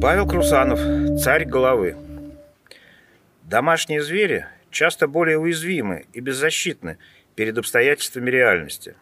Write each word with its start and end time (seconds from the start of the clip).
Павел 0.00 0.26
Крусанов, 0.26 0.80
царь 1.20 1.44
головы. 1.44 1.96
Домашние 3.42 4.00
звери 4.00 4.46
часто 4.70 5.06
более 5.06 5.38
уязвимы 5.38 6.06
и 6.12 6.20
беззащитны 6.20 6.96
перед 7.34 7.58
обстоятельствами 7.58 8.30
реальности, 8.30 8.94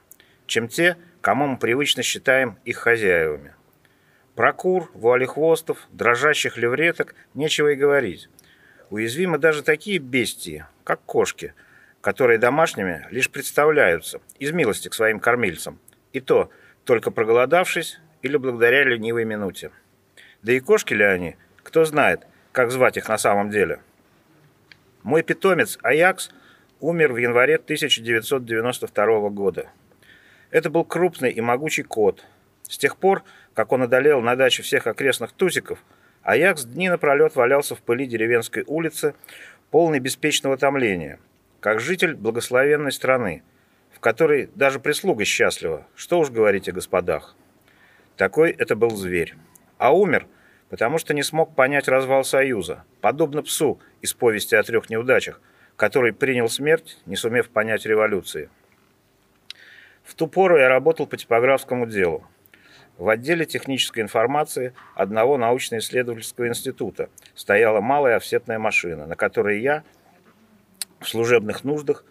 чем 0.46 0.68
те, 0.68 0.96
кому 1.20 1.46
мы 1.46 1.58
привычно 1.58 2.02
считаем 2.02 2.58
их 2.64 2.78
хозяевами. 2.78 3.54
Про 4.34 4.52
кур, 4.52 4.90
вуалехвостов, 4.94 5.86
дрожащих 5.92 6.56
левреток 6.56 7.14
нечего 7.34 7.68
и 7.68 7.76
говорить. 7.76 8.28
Уязвимы 8.90 9.38
даже 9.38 9.62
такие 9.62 9.98
бестии, 9.98 10.64
как 10.82 11.02
кошки, 11.02 11.54
которые 12.00 12.38
домашними 12.38 13.06
лишь 13.10 13.30
представляются 13.30 14.20
из 14.38 14.50
милости 14.50 14.88
к 14.88 14.94
своим 14.94 15.20
кормильцам, 15.20 15.78
и 16.16 16.20
то 16.20 16.48
только 16.84 17.10
проголодавшись 17.10 18.00
или 18.22 18.38
благодаря 18.38 18.84
ленивой 18.84 19.26
минуте. 19.26 19.70
Да 20.42 20.52
и 20.52 20.60
кошки 20.60 20.94
ли 20.94 21.04
они, 21.04 21.36
кто 21.62 21.84
знает, 21.84 22.26
как 22.52 22.70
звать 22.70 22.96
их 22.96 23.08
на 23.08 23.18
самом 23.18 23.50
деле. 23.50 23.80
Мой 25.02 25.22
питомец 25.22 25.78
Аякс 25.82 26.30
умер 26.80 27.12
в 27.12 27.18
январе 27.18 27.56
1992 27.56 29.28
года. 29.28 29.68
Это 30.50 30.70
был 30.70 30.84
крупный 30.84 31.30
и 31.30 31.40
могучий 31.42 31.82
кот. 31.82 32.24
С 32.62 32.78
тех 32.78 32.96
пор, 32.96 33.22
как 33.52 33.72
он 33.72 33.82
одолел 33.82 34.22
на 34.22 34.36
даче 34.36 34.62
всех 34.62 34.86
окрестных 34.86 35.32
тузиков, 35.32 35.78
Аякс 36.22 36.64
дни 36.64 36.88
напролет 36.88 37.36
валялся 37.36 37.74
в 37.74 37.82
пыли 37.82 38.06
деревенской 38.06 38.64
улицы, 38.66 39.14
полный 39.70 39.98
беспечного 39.98 40.56
томления, 40.56 41.18
как 41.60 41.80
житель 41.80 42.14
благословенной 42.14 42.92
страны, 42.92 43.42
в 43.96 44.00
которой 44.00 44.50
даже 44.54 44.78
прислуга 44.78 45.24
счастлива, 45.24 45.86
что 45.94 46.18
уж 46.18 46.28
говорить 46.28 46.68
о 46.68 46.72
господах. 46.72 47.34
Такой 48.18 48.50
это 48.50 48.76
был 48.76 48.90
зверь. 48.90 49.34
А 49.78 49.96
умер, 49.96 50.26
потому 50.68 50.98
что 50.98 51.14
не 51.14 51.22
смог 51.22 51.54
понять 51.54 51.88
развал 51.88 52.22
Союза, 52.22 52.84
подобно 53.00 53.42
псу 53.42 53.80
из 54.02 54.12
повести 54.12 54.54
о 54.54 54.62
трех 54.62 54.90
неудачах, 54.90 55.40
который 55.76 56.12
принял 56.12 56.50
смерть, 56.50 56.98
не 57.06 57.16
сумев 57.16 57.48
понять 57.48 57.86
революции. 57.86 58.50
В 60.04 60.14
ту 60.14 60.26
пору 60.26 60.58
я 60.58 60.68
работал 60.68 61.06
по 61.06 61.16
типографскому 61.16 61.86
делу. 61.86 62.26
В 62.98 63.08
отделе 63.08 63.46
технической 63.46 64.02
информации 64.02 64.74
одного 64.94 65.38
научно-исследовательского 65.38 66.48
института 66.48 67.08
стояла 67.34 67.80
малая 67.80 68.16
офсетная 68.16 68.58
машина, 68.58 69.06
на 69.06 69.16
которой 69.16 69.62
я 69.62 69.84
в 71.00 71.08
служебных 71.08 71.64
нуждах 71.64 72.04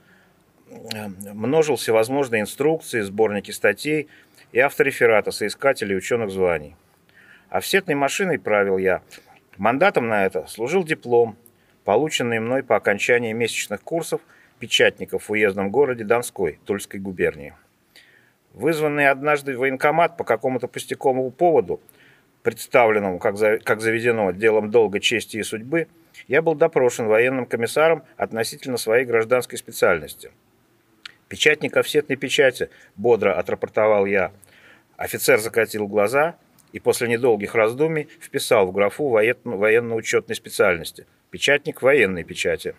множил 1.34 1.76
всевозможные 1.76 2.42
инструкции, 2.42 3.02
сборники 3.02 3.52
статей 3.52 4.08
и 4.52 4.60
авторефераты 4.60 5.32
соискателей 5.32 5.98
ученых 5.98 6.32
званий. 6.32 6.76
Офсетной 7.50 7.96
машиной 7.96 8.40
правил 8.40 8.78
я. 8.78 9.02
Мандатом 9.58 10.08
на 10.08 10.26
это 10.26 10.46
служил 10.48 10.84
диплом, 10.84 11.38
полученный 11.84 12.40
мной 12.40 12.64
по 12.64 12.76
окончании 12.76 13.34
месячных 13.34 13.82
курсов 13.82 14.22
печатников 14.60 15.30
в 15.30 15.32
уездном 15.32 15.70
городе 15.70 16.04
Донской, 16.04 16.60
Тульской 16.66 17.00
губернии. 17.00 17.54
Вызванный 18.54 19.10
однажды 19.10 19.56
в 19.56 19.60
военкомат 19.60 20.18
по 20.18 20.24
какому-то 20.24 20.68
пустяковому 20.68 21.30
поводу, 21.32 21.82
представленному, 22.42 23.20
как, 23.20 23.36
как 23.64 23.82
заведено, 23.82 24.32
делом 24.32 24.72
долга, 24.72 25.00
чести 25.00 25.38
и 25.38 25.44
судьбы, 25.44 25.88
я 26.28 26.42
был 26.42 26.56
допрошен 26.56 27.08
военным 27.08 27.46
комиссаром 27.46 28.04
относительно 28.18 28.78
своей 28.78 29.06
гражданской 29.06 29.58
специальности. 29.58 30.32
«Печатник 31.28 31.76
офсетной 31.78 32.18
печати»,— 32.18 32.70
бодро 32.96 33.34
отрапортовал 33.34 34.06
я. 34.06 34.32
Офицер 34.98 35.40
закатил 35.40 35.88
глаза 35.88 36.36
и 36.72 36.80
после 36.80 37.08
недолгих 37.08 37.56
раздумий 37.56 38.08
вписал 38.22 38.68
в 38.68 38.72
графу 38.72 39.10
военно-учетной 39.10 40.36
специальности 40.36 41.06
«Печатник 41.32 41.82
военной 41.82 42.24
печати». 42.24 42.76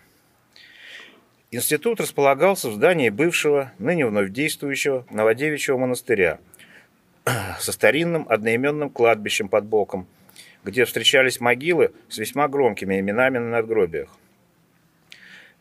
Институт 1.49 2.01
располагался 2.01 2.69
в 2.69 2.73
здании 2.73 3.09
бывшего, 3.09 3.71
ныне 3.79 4.05
вновь 4.05 4.31
действующего 4.31 5.05
Новодевичьего 5.09 5.77
монастыря 5.77 6.39
со 7.59 7.71
старинным 7.71 8.25
одноименным 8.29 8.89
кладбищем 8.89 9.47
под 9.47 9.65
боком, 9.65 10.07
где 10.63 10.85
встречались 10.85 11.39
могилы 11.39 11.91
с 12.09 12.17
весьма 12.17 12.47
громкими 12.47 12.99
именами 12.99 13.37
на 13.37 13.49
надгробиях. 13.49 14.09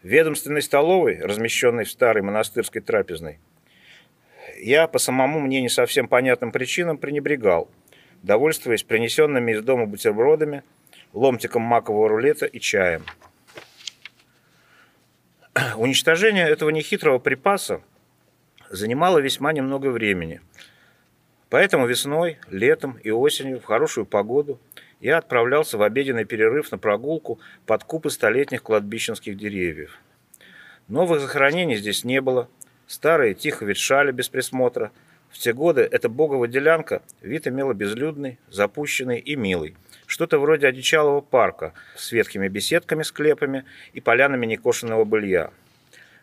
Ведомственной 0.07 0.63
столовой, 0.63 1.19
размещенной 1.21 1.85
в 1.85 1.91
старой 1.91 2.23
монастырской 2.23 2.81
трапезной, 2.81 3.39
я 4.59 4.87
по 4.87 4.99
самому 4.99 5.41
мне 5.41 5.61
не 5.61 5.69
совсем 5.69 6.07
понятным 6.09 6.53
причинам 6.53 6.97
пренебрегал– 6.97 7.69
довольствуясь 8.23 8.83
принесенными 8.83 9.53
из 9.53 9.63
дома 9.63 9.87
бутербродами, 9.87 10.63
ломтиком 11.13 11.63
макового 11.63 12.09
рулета 12.09 12.47
и 12.47 12.59
чаем. 12.59 13.05
Уничтожение 15.77 16.49
этого 16.49 16.71
нехитрого 16.71 17.19
припаса 17.19 17.83
занимало 18.69 19.19
весьма 19.19 19.53
немного 19.53 19.89
времени. 19.89 20.41
Поэтому 21.49 21.87
весной, 21.87 22.39
летом 22.51 22.99
и 23.05 23.11
осенью 23.11 23.61
в 23.61 23.65
хорошую 23.65 24.05
погоду 24.05 24.59
я 25.07 25.19
отправлялся 25.19 25.79
в 25.79 25.83
обеденный 25.83 26.25
перерыв 26.25 26.71
на 26.73 26.79
прогулку 26.79 27.39
под 27.65 27.85
купы 27.85 28.11
столетних 28.11 28.63
кладбищенских 28.63 29.37
деревьев. 29.37 29.99
Новых 30.89 31.21
захоронений 31.21 31.77
здесь 31.77 32.05
не 32.05 32.21
было, 32.21 32.49
старые 32.87 33.35
тихо 33.35 33.65
ветшали 33.65 34.13
без 34.13 34.29
присмотра– 34.29 34.91
в 35.31 35.39
те 35.39 35.53
годы 35.53 35.83
эта 35.83 36.09
боговая 36.09 36.49
делянка 36.49 37.03
вид 37.21 37.47
имела 37.47 37.75
безлюдный, 37.75 38.39
запущенный 38.49 39.19
и 39.19 39.37
милый. 39.37 39.77
Что-то 40.07 40.39
вроде 40.39 40.67
одичалого 40.67 41.21
парка 41.21 41.75
с 41.95 42.13
ветхими 42.13 42.49
беседками, 42.49 43.03
склепами 43.03 43.65
и 43.93 44.01
полянами 44.01 44.47
некошенного 44.47 45.05
былья. 45.05 45.51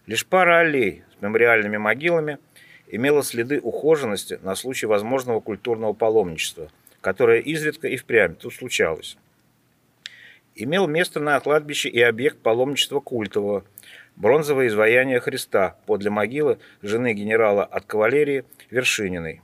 Лишь 0.08 0.26
пара 0.26 0.60
аллей 0.60 1.04
с 1.18 1.22
мемориальными 1.22 1.78
могилами 1.78 2.40
имела 2.88 3.24
следы 3.24 3.60
ухоженности 3.60 4.40
на 4.42 4.56
случай 4.56 4.86
возможного 4.86 5.42
культурного 5.42 5.94
паломничества, 5.94 6.70
которое 7.04 7.42
изредка 7.42 7.90
и 7.90 7.98
впрямь 7.98 8.36
тут 8.36 8.54
случалось. 8.54 9.18
Имел 10.56 10.88
место 10.88 11.20
на 11.20 11.40
кладбище 11.42 11.90
и 11.90 12.02
объект 12.02 12.40
паломничества 12.40 13.02
культового, 13.02 13.66
бронзовое 14.16 14.68
изваяние 14.68 15.20
Христа 15.20 15.76
подле 15.86 16.10
могилы 16.10 16.60
жены 16.82 17.14
генерала 17.14 17.66
от 17.66 17.86
кавалерии 17.86 18.46
Вершининой, 18.72 19.42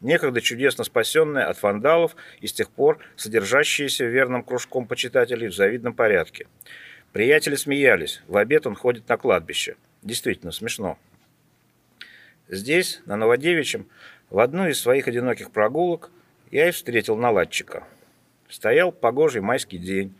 некогда 0.00 0.40
чудесно 0.40 0.84
спасенная 0.84 1.46
от 1.46 1.60
вандалов 1.60 2.14
и 2.40 2.46
с 2.46 2.52
тех 2.52 2.70
пор 2.70 3.00
содержащаяся 3.16 4.04
верным 4.04 4.44
кружком 4.44 4.86
почитателей 4.86 5.48
в 5.48 5.54
завидном 5.54 5.94
порядке. 5.94 6.46
Приятели 7.12 7.56
смеялись, 7.56 8.22
в 8.28 8.36
обед 8.36 8.68
он 8.68 8.76
ходит 8.76 9.08
на 9.08 9.16
кладбище. 9.16 9.74
Действительно 10.02 10.52
смешно. 10.52 10.96
Здесь, 12.46 13.00
на 13.04 13.16
Новодевичьем, 13.16 13.88
в 14.28 14.38
одну 14.38 14.68
из 14.68 14.80
своих 14.80 15.08
одиноких 15.08 15.50
прогулок 15.50 16.12
я 16.50 16.68
и 16.68 16.70
встретил 16.72 17.16
наладчика. 17.16 17.84
Стоял 18.48 18.92
погожий 18.92 19.40
майский 19.40 19.78
день. 19.78 20.14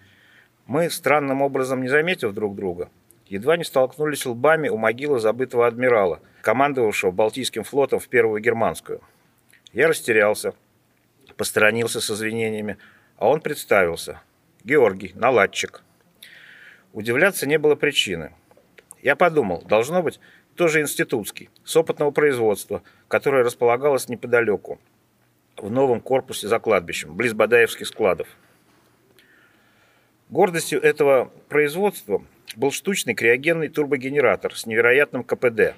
Мы, 0.66 0.88
странным 0.90 1.42
образом 1.42 1.82
не 1.82 1.88
заметив 1.88 2.32
друг 2.32 2.54
друга, 2.54 2.90
едва 3.26 3.56
не 3.56 3.64
столкнулись 3.64 4.26
лбами 4.26 4.68
у 4.68 4.76
могилы 4.76 5.18
забытого 5.18 5.66
адмирала, 5.66 6.20
командовавшего 6.42 7.10
Балтийским 7.10 7.64
флотом 7.64 7.98
в 7.98 8.08
Первую 8.08 8.40
Германскую. 8.40 9.00
Я 9.72 9.88
растерялся, 9.88 10.54
посторонился 11.36 12.00
с 12.00 12.10
извинениями, 12.10 12.76
а 13.16 13.28
он 13.28 13.40
представился. 13.40 14.20
Георгий, 14.62 15.12
наладчик. 15.14 15.82
Удивляться 16.92 17.46
не 17.46 17.58
было 17.58 17.74
причины. 17.74 18.32
Я 19.02 19.16
подумал, 19.16 19.62
должно 19.62 20.02
быть, 20.02 20.20
тоже 20.54 20.80
институтский, 20.80 21.48
с 21.64 21.74
опытного 21.76 22.10
производства, 22.10 22.82
которое 23.08 23.42
располагалось 23.42 24.08
неподалеку, 24.08 24.78
в 25.60 25.70
новом 25.70 26.00
корпусе 26.00 26.48
за 26.48 26.58
кладбищем, 26.58 27.14
близ 27.14 27.32
Бадаевских 27.32 27.86
складов. 27.86 28.28
Гордостью 30.28 30.80
этого 30.80 31.32
производства 31.48 32.24
был 32.56 32.70
штучный 32.70 33.14
криогенный 33.14 33.68
турбогенератор 33.68 34.56
с 34.56 34.66
невероятным 34.66 35.24
КПД. 35.24 35.74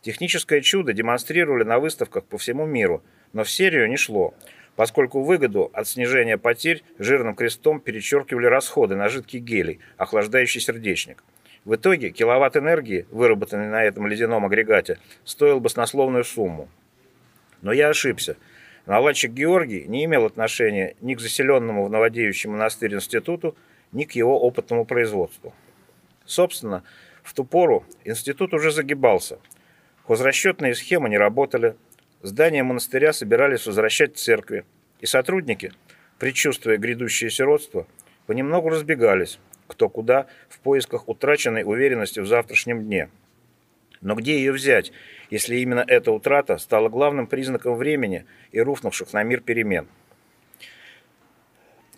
Техническое 0.00 0.60
чудо 0.60 0.92
демонстрировали 0.92 1.64
на 1.64 1.78
выставках 1.78 2.24
по 2.24 2.38
всему 2.38 2.66
миру, 2.66 3.02
но 3.32 3.42
в 3.42 3.50
серию 3.50 3.88
не 3.88 3.96
шло, 3.96 4.34
поскольку 4.76 5.22
выгоду 5.22 5.70
от 5.72 5.88
снижения 5.88 6.38
потерь 6.38 6.82
жирным 6.98 7.34
крестом 7.34 7.80
перечеркивали 7.80 8.46
расходы 8.46 8.96
на 8.96 9.08
жидкий 9.08 9.40
гелий, 9.40 9.80
охлаждающий 9.96 10.60
сердечник. 10.60 11.24
В 11.64 11.76
итоге 11.76 12.10
киловатт 12.10 12.56
энергии, 12.56 13.06
выработанный 13.10 13.68
на 13.68 13.82
этом 13.82 14.06
ледяном 14.06 14.44
агрегате, 14.44 14.98
стоил 15.24 15.60
баснословную 15.60 16.24
сумму. 16.24 16.68
Но 17.62 17.72
я 17.72 17.88
ошибся. 17.88 18.36
Наладчик 18.86 19.32
Георгий 19.32 19.86
не 19.86 20.04
имел 20.04 20.26
отношения 20.26 20.94
ни 21.00 21.14
к 21.14 21.20
заселенному 21.20 21.86
в 21.86 21.90
Новодевичий 21.90 22.50
монастырь 22.50 22.94
институту, 22.94 23.56
ни 23.92 24.04
к 24.04 24.12
его 24.12 24.38
опытному 24.40 24.84
производству. 24.84 25.54
Собственно, 26.26 26.84
в 27.22 27.32
ту 27.32 27.44
пору 27.44 27.84
институт 28.04 28.52
уже 28.52 28.70
загибался. 28.70 29.38
Хозрасчетные 30.06 30.74
схемы 30.74 31.08
не 31.08 31.16
работали, 31.16 31.76
здание 32.22 32.62
монастыря 32.62 33.14
собирались 33.14 33.66
возвращать 33.66 34.18
церкви, 34.18 34.64
и 35.00 35.06
сотрудники, 35.06 35.72
предчувствуя 36.18 36.76
грядущее 36.76 37.30
сиротство, 37.30 37.86
понемногу 38.26 38.68
разбегались, 38.68 39.38
кто 39.66 39.88
куда, 39.88 40.26
в 40.50 40.58
поисках 40.60 41.08
утраченной 41.08 41.62
уверенности 41.64 42.20
в 42.20 42.26
завтрашнем 42.26 42.84
дне. 42.84 43.08
Но 44.04 44.14
где 44.14 44.36
ее 44.36 44.52
взять, 44.52 44.92
если 45.30 45.56
именно 45.56 45.82
эта 45.84 46.12
утрата 46.12 46.58
стала 46.58 46.90
главным 46.90 47.26
признаком 47.26 47.74
времени 47.74 48.26
и 48.52 48.60
рухнувших 48.60 49.14
на 49.14 49.22
мир 49.22 49.40
перемен? 49.40 49.88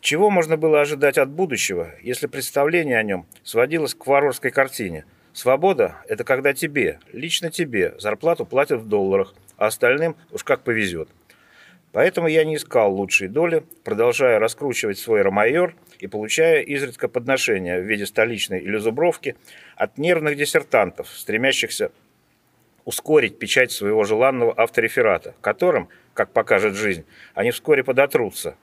Чего 0.01 0.31
можно 0.31 0.57
было 0.57 0.81
ожидать 0.81 1.19
от 1.19 1.29
будущего, 1.29 1.91
если 2.01 2.29
представление 2.29 2.97
о 2.97 3.03
нем 3.03 3.27
сводилось 3.43 3.95
к 3.97 4.07
варварской 4.07 4.53
картине? 4.53 5.05
Свобода– 5.33 5.97
это 6.09 6.23
когда 6.23 6.55
тебе, 6.55 7.01
лично 7.13 7.51
тебе, 7.51 7.97
зарплату 7.99 8.47
платят 8.47 8.83
в 8.83 8.89
долларах, 8.89 9.35
а 9.57 9.67
остальным 9.67 10.15
уж 10.31 10.45
как 10.45 10.63
повезет. 10.63 11.09
Поэтому 11.97 12.29
я 12.29 12.45
не 12.45 12.57
искал 12.57 12.95
лучшей 12.95 13.29
доли, 13.29 13.65
продолжая 13.83 14.39
раскручивать 14.39 14.99
свой 14.99 15.23
ромайор 15.23 15.75
и 15.99 16.07
получая 16.07 16.61
изредка 16.61 17.09
подношения 17.09 17.81
в 17.81 17.85
виде 17.85 18.05
столичной 18.05 18.61
или 18.61 18.77
зубровки 18.77 19.35
от 19.77 19.97
нервных 19.97 20.37
диссертантов, 20.37 21.09
стремящихся 21.09 21.91
ускорить 22.85 23.39
печать 23.39 23.73
своего 23.73 24.05
желанного 24.05 24.53
автореферата, 24.53 25.35
которым, 25.41 25.89
как 26.13 26.33
покажет 26.33 26.75
жизнь, 26.75 27.07
они 27.33 27.51
вскоре 27.51 27.83
подотрутся. 27.83 28.57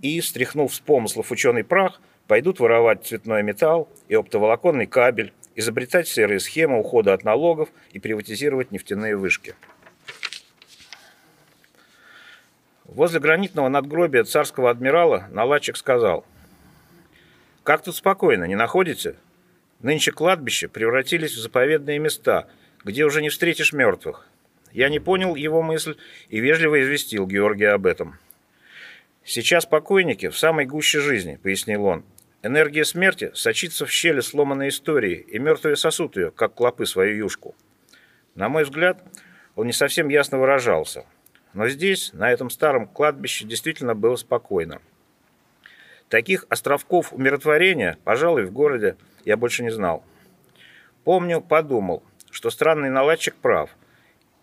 И, 0.00 0.20
стряхнув 0.20 0.74
с 0.74 0.80
помыслов 0.80 1.30
ученый 1.30 1.62
прах, 1.62 2.00
пойдут 2.26 2.58
воровать 2.58 3.06
цветной 3.06 3.44
металл 3.44 3.88
и 4.08 4.16
оптоволоконный 4.16 4.86
кабель, 4.86 5.32
изобретать 5.54 6.08
серые 6.08 6.40
схемы 6.40 6.80
ухода 6.80 7.14
от 7.14 7.22
налогов 7.22 7.68
и 7.92 8.00
приватизировать 8.00 8.72
нефтяные 8.72 9.16
вышки. 9.16 9.54
Возле 12.94 13.20
гранитного 13.20 13.68
надгробия 13.68 14.22
царского 14.22 14.68
адмирала 14.68 15.26
наладчик 15.30 15.78
сказал, 15.78 16.26
«Как 17.62 17.82
тут 17.82 17.96
спокойно, 17.96 18.44
не 18.44 18.54
находите? 18.54 19.16
Нынче 19.80 20.12
кладбища 20.12 20.68
превратились 20.68 21.32
в 21.32 21.40
заповедные 21.40 21.98
места, 21.98 22.48
где 22.84 23.04
уже 23.04 23.22
не 23.22 23.30
встретишь 23.30 23.72
мертвых». 23.72 24.28
Я 24.72 24.90
не 24.90 25.00
понял 25.00 25.34
его 25.36 25.62
мысль 25.62 25.96
и 26.28 26.40
вежливо 26.40 26.82
известил 26.82 27.26
Георгия 27.26 27.70
об 27.70 27.86
этом. 27.86 28.18
«Сейчас 29.24 29.64
покойники 29.64 30.28
в 30.28 30.36
самой 30.36 30.66
гуще 30.66 31.00
жизни»,— 31.00 31.38
пояснил 31.42 31.86
он. 31.86 32.04
«Энергия 32.42 32.84
смерти 32.84 33.30
сочится 33.34 33.86
в 33.86 33.90
щели 33.90 34.20
сломанной 34.20 34.68
истории, 34.68 35.24
и 35.28 35.38
мертвые 35.38 35.76
сосут 35.76 36.16
ее, 36.16 36.30
как 36.30 36.54
клопы 36.54 36.84
свою 36.84 37.16
юшку». 37.16 37.54
На 38.34 38.50
мой 38.50 38.64
взгляд, 38.64 39.02
он 39.54 39.66
не 39.66 39.72
совсем 39.72 40.10
ясно 40.10 40.38
выражался— 40.38 41.06
но 41.54 41.68
здесь, 41.68 42.12
на 42.12 42.30
этом 42.30 42.50
старом 42.50 42.86
кладбище, 42.86 43.44
действительно 43.44 43.94
было 43.94 44.16
спокойно. 44.16 44.80
Таких 46.08 46.46
островков 46.48 47.12
умиротворения, 47.12 47.98
пожалуй, 48.04 48.44
в 48.44 48.52
городе 48.52 48.96
я 49.24 49.36
больше 49.36 49.62
не 49.62 49.70
знал. 49.70 50.04
Помню, 51.04 51.40
подумал, 51.40 52.02
что 52.30 52.50
странный 52.50 52.90
наладчик 52.90 53.34
прав. 53.34 53.70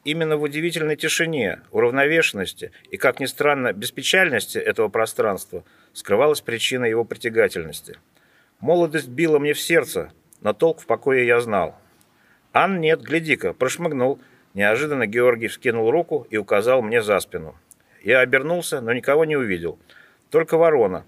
Именно 0.04 0.38
в 0.38 0.44
удивительной 0.44 0.96
тишине, 0.96 1.62
уравновешенности 1.72 2.72
и, 2.90 2.98
как 2.98 3.20
ни 3.20 3.26
странно, 3.26 3.74
беспечальности 3.74 4.58
этого 4.58 4.88
пространства 4.88 5.64
скрывалась 5.94 6.42
причина 6.42 6.86
его 6.86 7.04
притягательности. 7.04 7.98
Молодость 8.60 9.10
била 9.10 9.40
мне 9.40 9.54
в 9.54 9.60
сердце, 9.60 10.12
но 10.42 10.54
толк 10.54 10.82
в 10.82 10.86
покое 10.86 11.26
я 11.26 11.40
знал. 11.40 11.78
Ан 12.52 12.80
нет, 12.82 13.02
гляди-ка, 13.02 13.54
прошмыгнул, 13.54 14.20
Неожиданно 14.60 15.08
Георгий 15.08 15.48
вскинул 15.48 15.90
руку 15.90 16.28
и 16.30 16.36
указал 16.36 16.82
мне 16.82 17.02
за 17.02 17.18
спину. 17.22 17.56
Я 18.04 18.20
обернулся, 18.20 18.82
но 18.82 18.92
никого 18.92 19.24
не 19.24 19.38
увидел. 19.38 19.80
Только 20.30 20.58
ворона, 20.58 21.06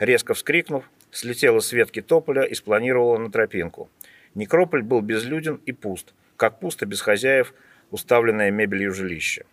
резко 0.00 0.34
вскрикнув, 0.34 0.90
слетела 1.12 1.60
с 1.60 1.70
ветки 1.70 2.02
тополя 2.02 2.42
и 2.42 2.54
спланировала 2.54 3.16
на 3.18 3.30
тропинку. 3.30 3.88
Некрополь 4.34 4.82
был 4.82 5.00
безлюден 5.00 5.60
и 5.64 5.70
пуст, 5.70 6.12
как 6.36 6.58
пусто 6.58 6.86
без 6.86 7.00
хозяев, 7.00 7.54
уставленное 7.92 8.50
мебелью 8.50 8.92
жилище. 8.92 9.44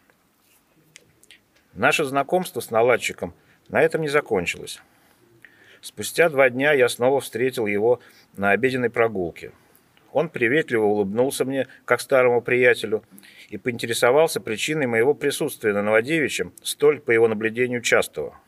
Наше 1.76 2.04
знакомство 2.04 2.62
с 2.62 2.72
наладчиком 2.72 3.36
на 3.70 3.80
этом 3.80 4.02
не 4.02 4.10
закончилось. 4.10 4.82
Спустя 5.82 6.30
два 6.30 6.50
дня 6.50 6.74
я 6.74 6.90
снова 6.90 7.22
встретил 7.22 7.68
его 7.68 8.00
на 8.38 8.50
обеденной 8.50 8.90
прогулке. 8.90 9.52
Он 10.16 10.30
приветливо 10.30 10.86
улыбнулся 10.86 11.44
мне, 11.44 11.68
как 11.84 12.00
старому 12.00 12.42
приятелю, 12.42 13.04
и 13.50 13.58
поинтересовался 13.58 14.40
причиной 14.40 14.88
моего 14.88 15.14
присутствия 15.14 15.74
на 15.74 15.82
Новодевичьем, 15.82 16.54
столь, 16.64 17.02
по 17.02 17.12
его 17.12 17.28
наблюдению, 17.28 17.82
частого. 17.82 18.40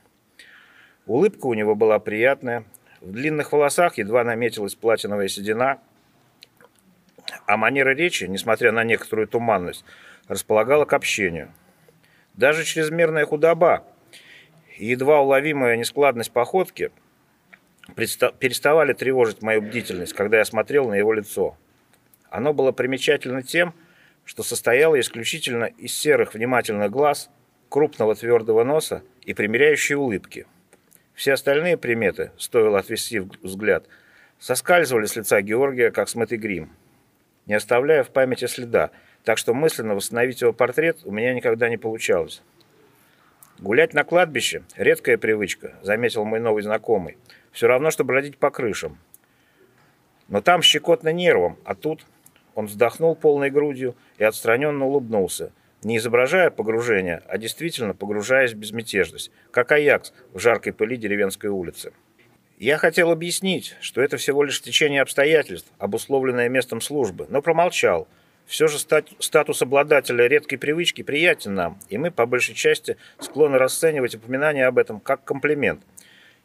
Улыбка 1.08 1.46
у 1.48 1.54
него 1.54 1.76
была 1.76 2.00
приятная, 2.00 2.64
в 3.02 3.12
длинных 3.12 3.52
волосах 3.52 3.98
едва 3.98 4.24
наметилась 4.24 4.76
платиновая 4.76 5.28
седина, 5.28 5.80
а 7.46 7.58
манера 7.58 7.90
речи, 7.90 8.24
несмотря 8.24 8.72
на 8.72 8.86
некоторую 8.86 9.28
туманность, 9.28 9.84
располагала 10.30 10.86
к 10.86 10.94
общению. 10.94 11.52
Даже 12.34 12.64
чрезмерная 12.64 13.26
худоба 13.26 13.84
и 14.78 14.86
едва 14.86 15.20
уловимая 15.20 15.76
нескладность 15.76 16.32
походки– 16.32 16.92
переставали 17.96 18.94
тревожить 18.94 19.42
мою 19.42 19.62
бдительность, 19.62 20.14
когда 20.14 20.38
я 20.38 20.46
смотрел 20.46 20.90
на 20.90 20.96
его 20.96 21.14
лицо. 21.14 21.58
Оно 22.30 22.54
было 22.54 22.72
примечательно 22.72 23.42
тем, 23.42 23.74
что 24.26 24.44
состояло 24.44 25.00
исключительно 25.00 25.66
из 25.66 25.94
серых 25.94 26.34
внимательных 26.34 26.92
глаз, 26.92 27.30
крупного 27.70 28.16
твердого 28.16 28.64
носа 28.64 29.04
и 29.24 29.34
примиряющей 29.34 29.96
улыбки. 29.96 30.46
Все 31.14 31.34
остальные 31.34 31.78
приметы, 31.78 32.32
стоило 32.38 32.80
отвести 32.80 33.20
взгляд, 33.20 33.86
соскальзывали 34.40 35.06
с 35.06 35.16
лица 35.16 35.42
Георгия, 35.42 35.92
как 35.92 36.10
смытый 36.10 36.38
грим, 36.38 36.70
не 37.46 37.56
оставляя 37.56 38.04
в 38.04 38.10
памяти 38.10 38.46
следа, 38.46 38.92
так 39.24 39.38
что 39.38 39.54
мысленно 39.54 39.96
восстановить 39.96 40.42
его 40.42 40.54
портрет 40.54 41.00
у 41.06 41.12
меня 41.12 41.34
никогда 41.34 41.70
не 41.70 41.78
получалось. 41.78 42.42
«Гулять 43.60 43.96
на 43.96 44.04
кладбище– 44.04 44.64
редкая 44.76 45.18
привычка»,– 45.18 45.74
заметил 45.82 46.24
мой 46.26 46.40
новый 46.40 46.62
знакомый– 46.62 47.18
все 47.52 47.68
равно, 47.68 47.92
что 47.92 48.04
бродить 48.04 48.38
по 48.38 48.50
крышам. 48.50 48.98
Но 50.28 50.42
там 50.42 50.62
щекотно 50.62 51.10
нервом, 51.12 51.58
а 51.64 51.76
тут 51.76 52.06
он 52.56 52.66
вздохнул 52.66 53.16
полной 53.16 53.50
грудью 53.50 53.96
и 54.18 54.24
отстраненно 54.24 54.86
улыбнулся, 54.86 55.52
не 55.84 55.98
изображая 55.98 56.50
погружения, 56.50 57.24
а 57.28 57.38
действительно 57.38 57.94
погружаясь 57.94 58.54
в 58.54 58.58
безмятежность, 58.58 59.32
как 59.52 59.72
Аякс 59.72 60.14
в 60.34 60.40
жаркой 60.40 60.74
пыли 60.74 60.98
деревенской 60.98 61.50
улицы. 61.50 61.94
Я 62.58 62.78
хотел 62.78 63.12
объяснить, 63.12 63.76
что 63.80 64.02
это 64.02 64.18
всего 64.18 64.44
лишь 64.44 64.62
течение 64.62 65.04
обстоятельств, 65.04 65.72
обусловленное 65.78 66.50
местом 66.50 66.82
службы, 66.82 67.28
но 67.30 67.44
промолчал. 67.44 68.08
Все 68.48 68.68
же 68.68 68.80
статус 68.80 69.62
обладателя 69.62 70.26
редкой 70.26 70.58
привычки 70.58 71.04
приятен 71.04 71.54
нам, 71.54 71.80
и 71.90 71.98
мы, 71.98 72.10
по 72.10 72.26
большей 72.26 72.56
части, 72.56 72.98
склонны 73.20 73.60
расценивать 73.60 74.16
упоминание 74.16 74.66
об 74.66 74.80
этом 74.80 75.00
как 75.00 75.24
комплимент– 75.24 75.84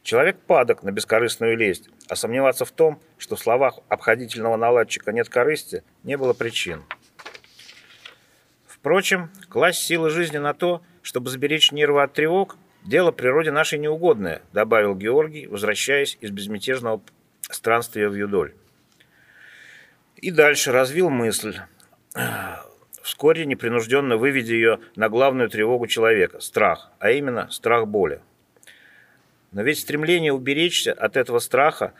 Человек 0.02 0.36
падок 0.40 0.82
на 0.82 0.90
бескорыстную 0.90 1.56
лесть, 1.56 1.88
а 2.08 2.16
сомневаться 2.16 2.64
в 2.64 2.72
том, 2.72 3.00
что 3.18 3.36
в 3.36 3.40
словах 3.40 3.78
обходительного 3.88 4.56
наладчика 4.56 5.12
нет 5.12 5.28
корысти, 5.28 5.84
не 6.02 6.16
было 6.16 6.32
причин. 6.32 6.82
Впрочем, 8.66 9.30
класть 9.48 9.80
силы 9.80 10.10
жизни 10.10 10.38
на 10.38 10.54
то, 10.54 10.82
чтобы 11.02 11.30
сберечь 11.30 11.70
нервы 11.70 12.02
от 12.02 12.14
тревог, 12.14 12.56
дело 12.84 13.12
природе 13.12 13.52
нашей 13.52 13.78
неугодное, 13.78 14.42
добавил 14.52 14.96
Георгий, 14.96 15.46
возвращаясь 15.46 16.18
из 16.20 16.30
безмятежного 16.30 17.00
странствия 17.42 18.08
в 18.08 18.14
Юдоль. 18.14 18.54
И 20.16 20.32
дальше 20.32 20.72
развил 20.72 21.10
мысль, 21.10 21.60
вскоре 23.02 23.46
непринужденно 23.46 24.16
выведя 24.16 24.54
ее 24.54 24.80
на 24.96 25.08
главную 25.08 25.48
тревогу 25.48 25.86
человека– 25.86 26.40
страх, 26.40 26.90
а 26.98 27.12
именно 27.12 27.48
страх 27.52 27.86
боли. 27.86 28.20
Но 29.52 29.62
ведь 29.62 29.78
стремление 29.78 30.32
уберечься 30.32 30.92
от 30.92 31.16
этого 31.16 31.38
страха 31.38 31.92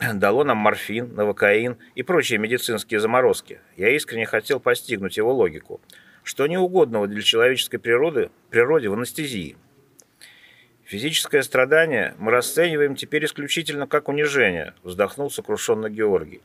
дало 0.14 0.44
нам 0.44 0.58
морфин, 0.58 1.14
новокаин 1.14 1.76
и 1.94 2.02
прочие 2.02 2.38
медицинские 2.38 3.00
заморозки. 3.00 3.60
Я 3.76 3.90
искренне 3.90 4.26
хотел 4.26 4.60
постигнуть 4.60 5.16
его 5.16 5.32
логику. 5.32 5.80
Что 6.24 6.46
неугодного 6.48 7.06
для 7.06 7.22
человеческой 7.22 7.78
природы, 7.78 8.30
природе 8.50 8.88
в 8.88 8.94
анестезии? 8.94 9.56
Физическое 10.84 11.42
страдание 11.42 12.14
мы 12.18 12.32
расцениваем 12.32 12.96
теперь 12.96 13.24
исключительно 13.24 13.86
как 13.86 14.08
унижение, 14.08 14.74
вздохнул 14.82 15.30
сокрушенно 15.30 15.88
Георгий. 15.88 16.42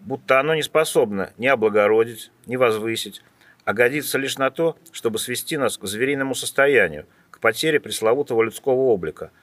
Будто 0.00 0.38
оно 0.38 0.54
не 0.54 0.62
способно 0.62 1.32
ни 1.38 1.46
облагородить, 1.46 2.30
ни 2.46 2.56
возвысить, 2.56 3.22
а 3.64 3.72
годится 3.72 4.18
лишь 4.18 4.36
на 4.36 4.50
то, 4.50 4.76
чтобы 4.92 5.18
свести 5.18 5.56
нас 5.56 5.78
к 5.78 5.86
звериному 5.86 6.34
состоянию, 6.34 7.06
к 7.30 7.40
потере 7.40 7.80
пресловутого 7.80 8.44
людского 8.44 8.82
облика– 8.82 9.32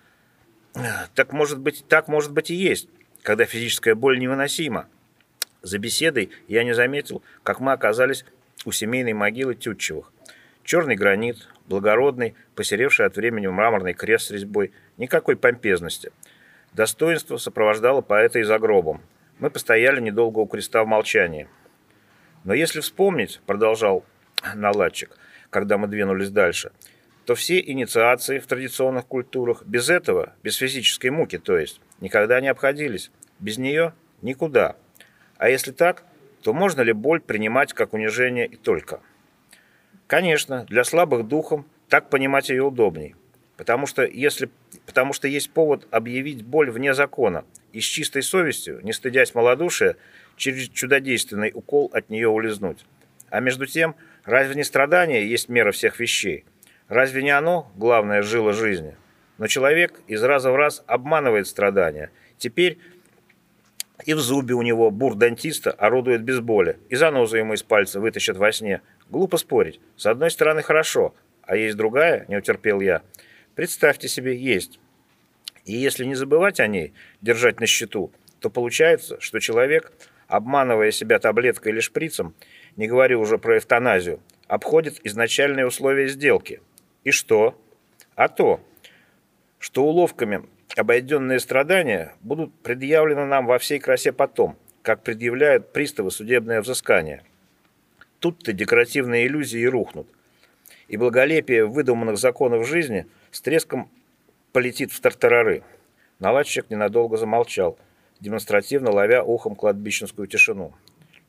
так 1.16 1.34
может 1.34 1.60
быть, 1.60 1.86
так 1.88 2.08
может 2.08 2.32
быть 2.32 2.52
и 2.52 2.56
есть, 2.56 2.88
когда 3.24 3.46
физическая 3.46 3.96
боль 3.96 4.20
невыносима. 4.20 4.88
За 5.62 5.78
беседой 5.78 6.32
я 6.48 6.64
не 6.64 6.74
заметил, 6.74 7.22
как 7.44 7.60
мы 7.60 7.72
оказались 7.72 8.26
у 8.66 8.72
семейной 8.72 9.14
могилы 9.14 9.56
Тютчевых. 9.56 10.12
Черный 10.64 10.96
гранит, 10.96 11.48
благородный, 11.68 12.36
посеревший 12.56 13.06
от 13.06 13.16
времени 13.16 13.48
мраморный 13.48 13.94
крест 13.94 14.28
с 14.28 14.32
резьбой, 14.32 14.72
никакой 14.98 15.36
помпезности. 15.36 16.12
Достоинство 16.74 17.38
сопровождало 17.38 18.02
поэта 18.02 18.40
и 18.40 18.44
за 18.44 18.58
гробом. 18.60 19.02
Мы 19.40 19.50
постояли 19.50 20.00
недолго 20.00 20.40
у 20.40 20.46
креста 20.46 20.84
в 20.84 20.88
молчании. 20.88 21.48
Но 22.44 22.54
если 22.54 22.80
вспомнить, 22.80 23.42
продолжал 23.46 24.06
наладчик, 24.56 25.18
когда 25.50 25.78
мы 25.78 25.88
двинулись 25.88 26.30
дальше, 26.30 26.72
то 27.32 27.36
все 27.36 27.62
инициации 27.62 28.40
в 28.40 28.46
традиционных 28.46 29.06
культурах 29.06 29.64
без 29.66 29.90
этого, 29.90 30.34
без 30.44 30.58
физической 30.58 31.12
муки, 31.12 31.38
то 31.38 31.58
есть, 31.58 31.80
никогда 32.02 32.42
не 32.42 32.50
обходились. 32.50 33.10
Без 33.40 33.58
нее 33.58 33.94
никуда. 34.22 34.76
А 35.38 35.48
если 35.48 35.72
так, 35.72 36.04
то 36.42 36.52
можно 36.52 36.82
ли 36.82 36.92
боль 36.92 37.22
принимать 37.22 37.72
как 37.72 37.94
унижение 37.94 38.46
и 38.48 38.58
только? 38.58 39.00
Конечно, 40.08 40.66
для 40.66 40.84
слабых 40.84 41.26
духом 41.26 41.66
так 41.88 42.10
понимать 42.10 42.50
ее 42.50 42.64
удобней. 42.64 43.16
Потому 43.56 43.88
что, 43.88 44.04
если, 44.04 44.50
потому 44.86 45.14
что 45.14 45.30
есть 45.30 45.52
повод 45.52 45.88
объявить 45.90 46.44
боль 46.44 46.70
вне 46.70 46.94
закона 46.94 47.46
и 47.72 47.80
с 47.80 47.86
чистой 47.86 48.24
совестью, 48.24 48.82
не 48.84 48.92
стыдясь 48.92 49.34
малодушия, 49.34 49.96
через 50.36 50.68
чудодейственный 50.68 51.52
укол 51.54 51.90
от 51.94 52.10
нее 52.10 52.28
улизнуть. 52.28 52.84
А 53.30 53.40
между 53.40 53.68
тем, 53.68 53.96
разве 54.26 54.56
не 54.56 54.66
страдание 54.66 55.26
есть 55.30 55.48
мера 55.48 55.72
всех 55.72 55.98
вещей? 55.98 56.44
Разве 56.92 57.24
не 57.24 57.32
оно 57.32 57.72
главное 57.76 58.22
жило 58.22 58.54
жизни? 58.54 58.96
Но 59.40 59.48
человек 59.48 60.00
из 60.06 60.22
раза 60.24 60.52
в 60.52 60.56
раз 60.56 60.84
обманывает 60.86 61.48
страдания. 61.48 62.12
Теперь 62.38 62.78
и 64.06 64.14
в 64.14 64.20
зубе 64.20 64.54
у 64.54 64.62
него 64.62 64.92
бур-дантиста 64.92 65.72
орудует 65.72 66.22
без 66.22 66.40
боли, 66.42 66.78
и 66.90 66.96
занозу 66.96 67.38
ему 67.38 67.54
из 67.54 67.64
пальца 67.64 68.00
вытащат 68.00 68.38
во 68.38 68.52
сне. 68.52 68.82
Глупо 69.10 69.38
спорить. 69.38 69.80
С 69.96 70.06
одной 70.06 70.30
стороны 70.30 70.62
хорошо, 70.62 71.16
а 71.42 71.56
есть 71.56 71.78
другая, 71.78 72.26
не 72.28 72.38
утерпел 72.38 72.82
я– 72.82 73.02
Представьте 73.56 74.08
себе, 74.08 74.36
есть. 74.36 74.80
И 75.66 75.74
если 75.74 76.06
не 76.06 76.16
забывать 76.16 76.60
о 76.60 76.68
ней, 76.68 76.94
держать 77.22 77.60
на 77.60 77.66
счету, 77.66 78.12
то 78.40 78.50
получается, 78.50 79.20
что 79.20 79.40
человек, 79.40 79.92
обманывая 80.28 80.92
себя 80.92 81.20
таблеткой 81.20 81.74
или 81.74 81.82
шприцем, 81.82 82.34
не 82.78 82.88
говоря 82.88 83.18
уже 83.18 83.38
про 83.38 83.58
эвтаназию, 83.58 84.22
обходит 84.48 85.02
изначальные 85.04 85.68
условия 85.68 86.08
сделки. 86.08 86.62
И 87.04 87.12
что? 87.12 87.60
А 88.16 88.28
то, 88.28 88.62
что 89.60 89.84
уловками 89.84 90.44
обойденные 90.76 91.40
страдания 91.40 92.14
будут 92.22 92.54
предъявлены 92.62 93.26
нам 93.26 93.46
во 93.46 93.58
всей 93.60 93.80
красе 93.80 94.12
потом, 94.12 94.58
как 94.82 95.04
предъявляют 95.04 95.74
приставы 95.74 96.12
судебное 96.12 96.62
взыскание. 96.62 97.24
Тут-то 98.20 98.54
декоративные 98.54 99.28
иллюзии 99.28 99.66
рухнут. 99.66 100.08
И 100.88 100.98
благолепие 100.98 101.66
выдуманных 101.66 102.18
законов 102.18 102.68
жизни– 102.68 103.08
с 103.32 103.42
треском 103.42 103.90
полетит 104.52 104.92
в 104.92 105.00
тартарары. 105.00 105.64
Наладчик 106.20 106.70
ненадолго 106.70 107.18
замолчал, 107.18 107.80
демонстративно 108.20 108.92
ловя 108.92 109.24
ухом 109.24 109.56
кладбищенскую 109.56 110.28
тишину. 110.28 110.74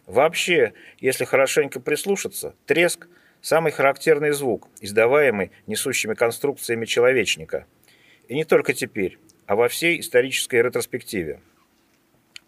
Вообще, 0.06 0.72
если 0.98 1.24
хорошенько 1.24 1.80
прислушаться, 1.80 2.54
треск– 2.66 3.08
самый 3.42 3.72
характерный 3.72 4.30
звук, 4.30 4.68
издаваемый 4.80 5.50
несущими 5.66 6.14
конструкциями 6.14 6.86
человечника. 6.86 7.66
И 8.28 8.34
не 8.34 8.44
только 8.44 8.72
теперь, 8.72 9.18
а 9.46 9.56
во 9.56 9.68
всей 9.68 10.00
исторической 10.00 10.62
ретроспективе. 10.62 11.40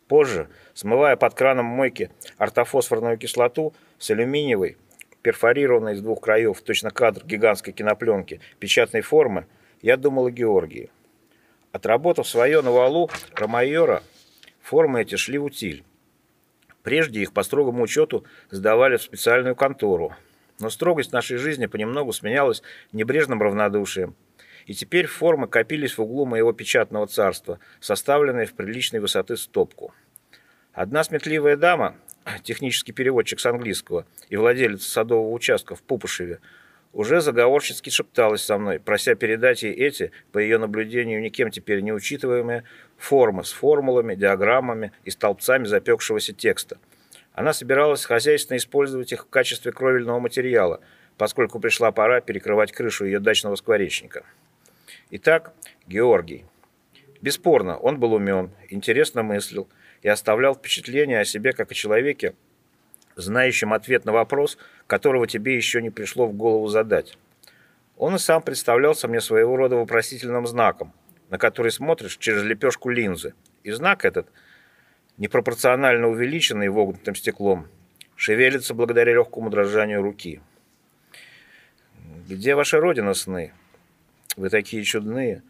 Позже, 0.08 0.48
смывая 0.72 1.16
под 1.16 1.34
краном 1.34 1.66
мойки 1.66 2.10
ортофосфорную 2.38 3.18
кислоту 3.18 3.74
с 3.98 4.10
алюминиевой, 4.10 4.76
перфорированной 5.22 5.96
с 5.96 6.00
двух 6.00 6.20
краев, 6.20 6.60
точно 6.62 6.90
кадр 6.90 7.24
гигантской 7.24 7.72
кинопленки, 7.72 8.40
печатной 8.58 9.00
формы, 9.00 9.46
я 9.82 9.96
думал 9.96 10.26
о 10.26 10.30
Георгии. 10.30 10.90
Отработав 11.72 12.28
свое 12.28 12.62
на 12.62 12.70
валу 12.70 13.10
Ромайора, 13.34 14.02
формы 14.62 15.02
эти 15.02 15.16
шли 15.16 15.38
в 15.38 15.44
утиль. 15.44 15.82
Прежде 16.82 17.22
их 17.22 17.32
по 17.32 17.42
строгому 17.42 17.82
учету 17.82 18.24
сдавали 18.50 18.98
в 18.98 19.02
специальную 19.02 19.56
контору, 19.56 20.14
но 20.58 20.70
строгость 20.70 21.12
нашей 21.12 21.37
жизни 21.37 21.66
понемногу 21.66 22.12
сменялась 22.12 22.62
небрежным 22.92 23.42
равнодушием. 23.42 24.14
И 24.66 24.75
теперь 24.75 25.06
формы 25.06 25.46
копились 25.46 25.99
в 25.99 26.02
углу 26.02 26.25
моего 26.25 26.52
печатного 26.52 27.06
царства, 27.06 27.58
составленные 27.80 28.46
в 28.46 28.54
приличной 28.54 29.00
высоты 29.00 29.37
стопку. 29.37 29.92
Одна 30.73 31.04
сметливая 31.04 31.56
дама, 31.56 31.96
технический 32.42 32.92
переводчик 32.92 33.40
с 33.40 33.46
английского 33.46 34.06
и 34.28 34.37
владелец 34.37 34.84
садового 34.84 35.30
участка 35.30 35.75
в 35.75 35.82
Пупышеве, 35.82 36.40
уже 36.94 37.20
заговорчески 37.20 37.90
шепталась 37.90 38.42
со 38.42 38.56
мной, 38.56 38.78
прося 38.78 39.16
передать 39.16 39.64
ей 39.64 39.73
эти, 39.73 40.12
по 40.32 40.38
ее 40.38 40.58
наблюдению, 40.58 41.20
никем 41.20 41.50
теперь 41.50 41.80
не 41.80 41.92
учитываемые, 41.92 42.62
формы 42.96 43.44
с 43.44 43.52
формулами, 43.52 44.14
диаграммами 44.14 44.92
и 45.04 45.11
столбцами 45.11 45.64
запекшегося 45.64 46.32
текста. 46.32 46.78
Она 47.35 47.53
собиралась 47.53 48.05
хозяйственно 48.05 48.57
использовать 48.57 49.12
их 49.12 49.25
в 49.25 49.29
качестве 49.29 49.73
кровельного 49.73 50.21
материала, 50.21 50.81
поскольку 51.19 51.59
пришла 51.59 51.91
пора 51.91 52.21
перекрывать 52.21 52.73
крышу 52.73 53.05
ее 53.05 53.19
дачного 53.19 53.57
скворечника. 53.57 54.25
Итак, 55.11 55.53
Георгий. 55.87 56.47
Бесспорно, 57.21 57.76
он 57.76 57.99
был 57.99 58.12
умен, 58.12 58.50
интересно 58.69 59.23
мыслил, 59.23 59.69
и 60.03 60.09
оставлял 60.09 60.55
впечатление 60.55 61.21
о 61.21 61.25
себе 61.25 61.53
как 61.53 61.73
о 61.73 61.75
человеке, 61.75 62.35
знающем 63.17 63.73
ответ 63.73 64.05
на 64.05 64.12
вопрос, 64.12 64.57
которого 64.87 65.26
тебе 65.26 65.57
еще 65.57 65.83
не 65.83 65.91
пришло 65.91 66.26
в 66.26 66.35
голову 66.35 66.69
задать. 66.69 67.19
Он 67.97 68.14
и 68.14 68.19
сам 68.19 68.43
представлялся 68.43 69.09
мне 69.09 69.21
своего 69.21 69.57
рода 69.57 69.76
вопросительным 69.76 70.47
знаком, 70.47 70.93
на 71.31 71.38
который 71.38 71.73
смотришь 71.73 72.17
через 72.19 72.43
лепешку 72.43 72.91
линзы. 72.91 73.35
И 73.62 73.71
знак 73.71 74.05
этот, 74.05 74.29
непропорционально 75.18 76.09
увеличенный 76.09 76.68
вогнутым 76.68 77.14
стеклом, 77.14 77.68
шевелится 78.16 78.75
благодаря 78.75 79.14
легкому 79.14 79.50
дрожанию 79.50 80.02
руки. 80.02 80.40
«Где 82.28 82.54
ваша 82.54 82.80
родина, 82.80 83.14
сны? 83.14 83.52
Вы 84.37 84.50
такие 84.50 84.83
чудные!» 84.85 85.42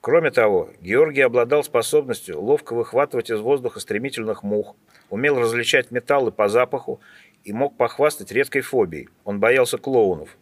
Кроме 0.00 0.30
того, 0.30 0.70
Георгий 0.80 1.22
обладал 1.22 1.64
способностью 1.64 2.40
ловко 2.40 2.72
выхватывать 2.74 3.30
из 3.30 3.40
воздуха 3.40 3.80
стремительных 3.80 4.44
мух, 4.44 4.76
умел 5.10 5.40
различать 5.40 5.90
металлы 5.90 6.30
по 6.30 6.48
запаху 6.48 7.00
и 7.42 7.52
мог 7.52 7.76
похвастать 7.76 8.30
редкой 8.30 8.62
фобией. 8.62 9.08
Он 9.24 9.40
боялся 9.40 9.76
клоунов. 9.76 10.36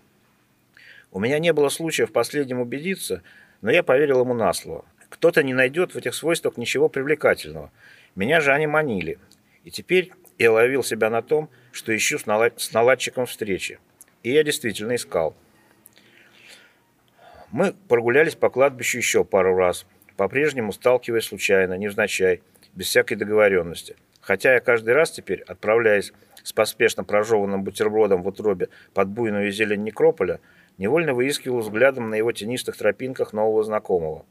У 1.10 1.20
меня 1.20 1.38
не 1.38 1.54
было 1.54 1.70
случая 1.70 2.04
в 2.04 2.12
последнем 2.12 2.60
убедиться, 2.60 3.22
но 3.62 3.70
я 3.70 3.82
поверил 3.82 4.20
ему 4.20 4.34
на 4.34 4.52
слово. 4.52 4.84
Кто-то 5.08 5.42
не 5.42 5.54
найдет 5.54 5.94
в 5.94 5.96
этих 5.96 6.14
свойствах 6.14 6.58
ничего 6.58 6.90
привлекательного. 6.90 7.70
Меня 8.16 8.40
же 8.40 8.52
они 8.52 8.66
манили. 8.66 9.18
И 9.62 9.70
теперь 9.70 10.10
я 10.38 10.50
ловил 10.50 10.82
себя 10.82 11.10
на 11.10 11.22
том, 11.22 11.50
что 11.70 11.94
ищу 11.94 12.18
с, 12.18 12.24
налад... 12.24 12.58
с 12.60 12.72
наладчиком 12.72 13.26
встречи. 13.26 13.78
И 14.22 14.32
я 14.32 14.42
действительно 14.42 14.94
искал. 14.94 15.36
Мы 17.52 17.74
прогулялись 17.88 18.34
по 18.34 18.48
кладбищу 18.48 18.98
еще 18.98 19.24
пару 19.24 19.54
раз, 19.54 19.86
по-прежнему 20.16 20.72
сталкиваясь 20.72 21.26
случайно, 21.26 21.74
невзначай, 21.74 22.42
без 22.74 22.86
всякой 22.86 23.16
договоренности. 23.16 23.96
Хотя 24.20 24.54
я 24.54 24.60
каждый 24.60 24.94
раз 24.94 25.10
теперь, 25.10 25.42
отправляясь 25.42 26.12
с 26.42 26.52
поспешно 26.52 27.04
прожеванным 27.04 27.64
бутербродом 27.64 28.22
в 28.22 28.28
утробе 28.28 28.68
под 28.94 29.08
буйную 29.08 29.52
зелень 29.52 29.84
некрополя, 29.84 30.40
невольно 30.78 31.12
выискивал 31.12 31.60
взглядом 31.60 32.10
на 32.10 32.14
его 32.14 32.32
тенистых 32.32 32.76
тропинках 32.76 33.32
нового 33.32 33.62
знакомого. 33.62 34.24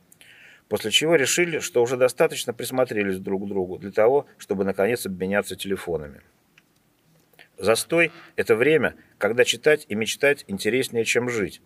После 0.70 0.92
чего 0.92 1.16
решили, 1.16 1.60
что 1.60 1.82
уже 1.82 1.98
достаточно 1.98 2.54
присмотрелись 2.54 3.20
друг 3.20 3.46
к 3.46 3.48
другу 3.48 3.78
для 3.78 3.92
того, 3.92 4.26
чтобы 4.38 4.66
наконец 4.66 5.06
обменяться 5.06 5.56
телефонами. 5.56 6.22
Застой– 7.58 8.12
это 8.36 8.56
время, 8.56 8.96
когда 9.18 9.46
читать 9.46 9.86
и 9.88 9.96
мечтать 9.96 10.44
интереснее, 10.48 11.06
чем 11.06 11.30
жить 11.30 11.62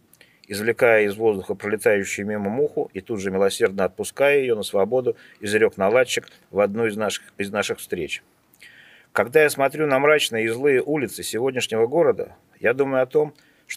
извлекая 0.50 1.06
из 1.06 1.16
воздуха 1.16 1.56
пролетающую 1.56 2.28
мимо 2.28 2.50
муху 2.50 2.90
и 2.94 3.00
тут 3.00 3.22
же 3.22 3.32
милосердно 3.32 3.86
отпуская 3.86 4.40
ее 4.40 4.56
на 4.56 4.64
свободу, 4.64 5.16
изрек 5.40 5.78
наладчик 5.78 6.28
в 6.50 6.60
одну 6.60 6.88
из 6.88 6.98
наших, 6.98 7.32
из 7.38 7.52
наших 7.52 7.78
встреч. 7.78 8.24
Когда 9.14 9.44
я 9.44 9.50
смотрю 9.50 9.88
на 9.88 10.00
мрачные 10.00 10.46
и 10.46 10.50
злые 10.50 10.82
улицы 10.82 11.24
сегодняшнего 11.24 11.88
города, 11.88 12.36
я 12.60 12.74
думаю 12.74 13.04
о 13.04 13.06
том, 13.06 13.34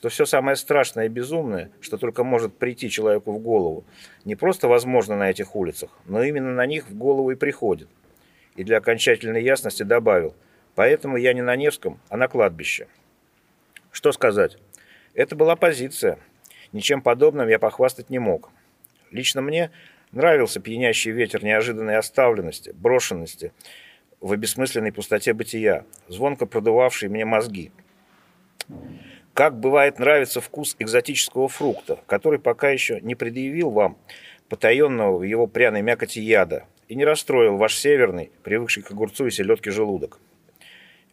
все 0.09 0.25
самое 0.25 0.57
страшное 0.57 1.07
и 1.07 1.09
безумное, 1.09 1.71
что 1.81 1.99
только 1.99 2.25
может 2.25 2.57
прийти 2.57 2.91
человеку 2.91 3.33
в 3.33 3.39
голову, 3.39 3.85
не 4.25 4.35
просто 4.35 4.69
возможно 4.69 5.17
на 5.17 5.31
этих 5.31 5.55
улицах, 5.55 5.91
но 6.07 6.23
именно 6.23 6.53
на 6.53 6.67
них 6.67 6.89
в 6.89 6.97
голову 6.97 7.31
и 7.31 7.37
приходит. 7.37 7.89
И 8.57 8.65
для 8.65 8.79
окончательной 8.79 9.43
ясности 9.43 9.83
добавил, 9.83 10.35
поэтому 10.75 11.17
я 11.17 11.33
не 11.33 11.43
на 11.43 11.57
Невском, 11.57 12.01
а 12.09 12.17
на 12.17 12.29
кладбище. 12.29 12.89
Что 13.91 14.13
сказать? 14.13 14.59
Это 15.15 15.37
была 15.37 15.57
позиция– 15.57 16.19
Ничем 16.73 17.03
подобным 17.03 17.49
я 17.49 17.59
похвастать 17.59 18.11
не 18.11 18.19
мог. 18.19 18.51
Лично 19.11 19.43
мне 19.43 19.71
нравился 20.11 20.59
пьянящий 20.59 21.11
ветер 21.11 21.45
неожиданной 21.45 21.97
оставленности, 21.97 22.71
брошенности 22.71 23.53
в 24.21 24.33
обесмысленной 24.33 24.93
пустоте 24.93 25.35
бытия, 25.35 25.85
звонко 26.09 26.47
продувавший 26.47 27.09
мне 27.09 27.25
мозги. 27.25 27.73
Как 29.35 29.59
бывает 29.59 29.99
нравится 29.99 30.41
вкус 30.41 30.77
экзотического 30.79 31.49
фрукта, 31.49 31.99
который 32.07 32.39
пока 32.39 32.71
еще 32.71 33.01
не 33.01 33.15
предъявил 33.15 33.71
вам 33.71 33.97
потаенного 34.49 35.19
в 35.19 35.23
его 35.23 35.47
пряной 35.47 35.83
мякоти 35.83 36.21
яда 36.21 36.65
и 36.89 36.95
не 36.95 37.05
расстроил 37.05 37.57
ваш 37.57 37.75
северный, 37.75 38.31
привыкший 38.43 38.83
к 38.83 38.91
огурцу 38.91 39.27
и 39.27 39.31
селедке 39.31 39.71
желудок. 39.71 40.19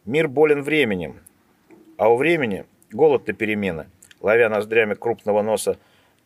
Мир 0.04 0.28
болен 0.28 0.62
временем, 0.62 1.20
а 1.96 2.12
у 2.12 2.16
времени 2.16 2.66
голод 2.92 3.26
на 3.26 3.32
перемены, 3.32 3.86
ловя 4.20 4.48
ноздрями 4.48 4.94
крупного 4.94 5.42
носа 5.42 5.78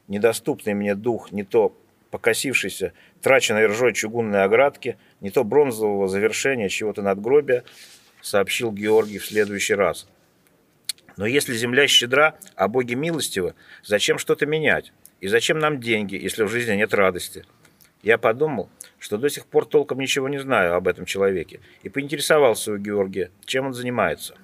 недоступный 0.09 0.75
мне 0.75 0.95
дух 0.95 1.33
не 1.33 1.45
то 1.45 1.77
покосившийся, 2.11 2.93
траченной 3.23 3.67
ржой 3.67 3.93
чугунной 3.93 4.45
оградки, 4.45 4.97
не 5.21 5.31
то 5.31 5.43
бронзового 5.43 6.09
завершения 6.09 6.69
чего-то 6.69 7.03
надгробия, 7.03 7.65
сообщил 8.21 8.71
Георгий 8.71 9.19
в 9.19 9.27
следующий 9.27 9.75
раз. 9.75 10.09
Но 11.17 11.27
если 11.27 11.55
земля 11.55 11.87
щедра, 11.87 12.37
а 12.57 12.69
боги 12.69 12.95
милостивы, 12.95 13.55
зачем 13.83 14.19
что-то 14.19 14.47
менять? 14.47 14.93
И 15.21 15.29
зачем 15.29 15.59
нам 15.59 15.81
деньги, 15.81 16.17
если 16.17 16.43
в 16.43 16.49
жизни 16.49 16.75
нет 16.75 16.93
радости? 16.93 17.45
Я 18.03 18.19
подумал, 18.19 18.69
что 18.99 19.17
до 19.17 19.31
сих 19.31 19.47
пор 19.47 19.65
толком 19.65 19.99
ничего 20.01 20.29
не 20.29 20.39
знаю 20.39 20.75
об 20.75 20.89
этом 20.89 21.05
человеке, 21.05 21.61
и 21.83 21.89
поинтересовался 21.89 22.73
у 22.73 22.77
Георгия, 22.77 23.31
чем 23.45 23.67
он 23.67 23.75
занимается. 23.75 24.37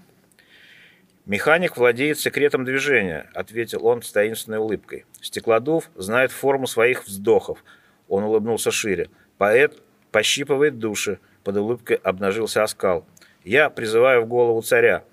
«Механик 1.27 1.77
владеет 1.77 2.19
секретом 2.19 2.65
движения»,— 2.65 3.31
ответил 3.35 3.87
он 3.87 4.03
с 4.03 4.11
таинственной 4.11 4.59
улыбкой. 4.59 5.05
«Стеклодув 5.21 5.91
знает 5.95 6.33
форму 6.33 6.67
своих 6.67 7.07
вздохов». 7.07 7.63
Он 8.09 8.25
улыбнулся 8.25 8.71
шире. 8.71 9.11
«Поэт 9.39 9.81
пощипывает 10.11 10.79
души». 10.79 11.21
Под 11.45 11.57
улыбкой 11.57 11.97
обнажился 11.97 12.63
оскал. 12.63 13.07
«Я 13.45 13.71
призываю 13.71 14.23
в 14.23 14.29
голову 14.29 14.61
царя». 14.63 15.05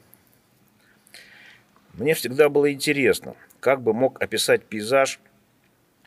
Мне 1.97 2.13
всегда 2.13 2.47
было 2.49 2.71
интересно, 2.71 3.35
как 3.59 3.81
бы 3.81 3.91
мог 3.91 4.21
описать 4.21 4.63
пейзаж 4.63 5.19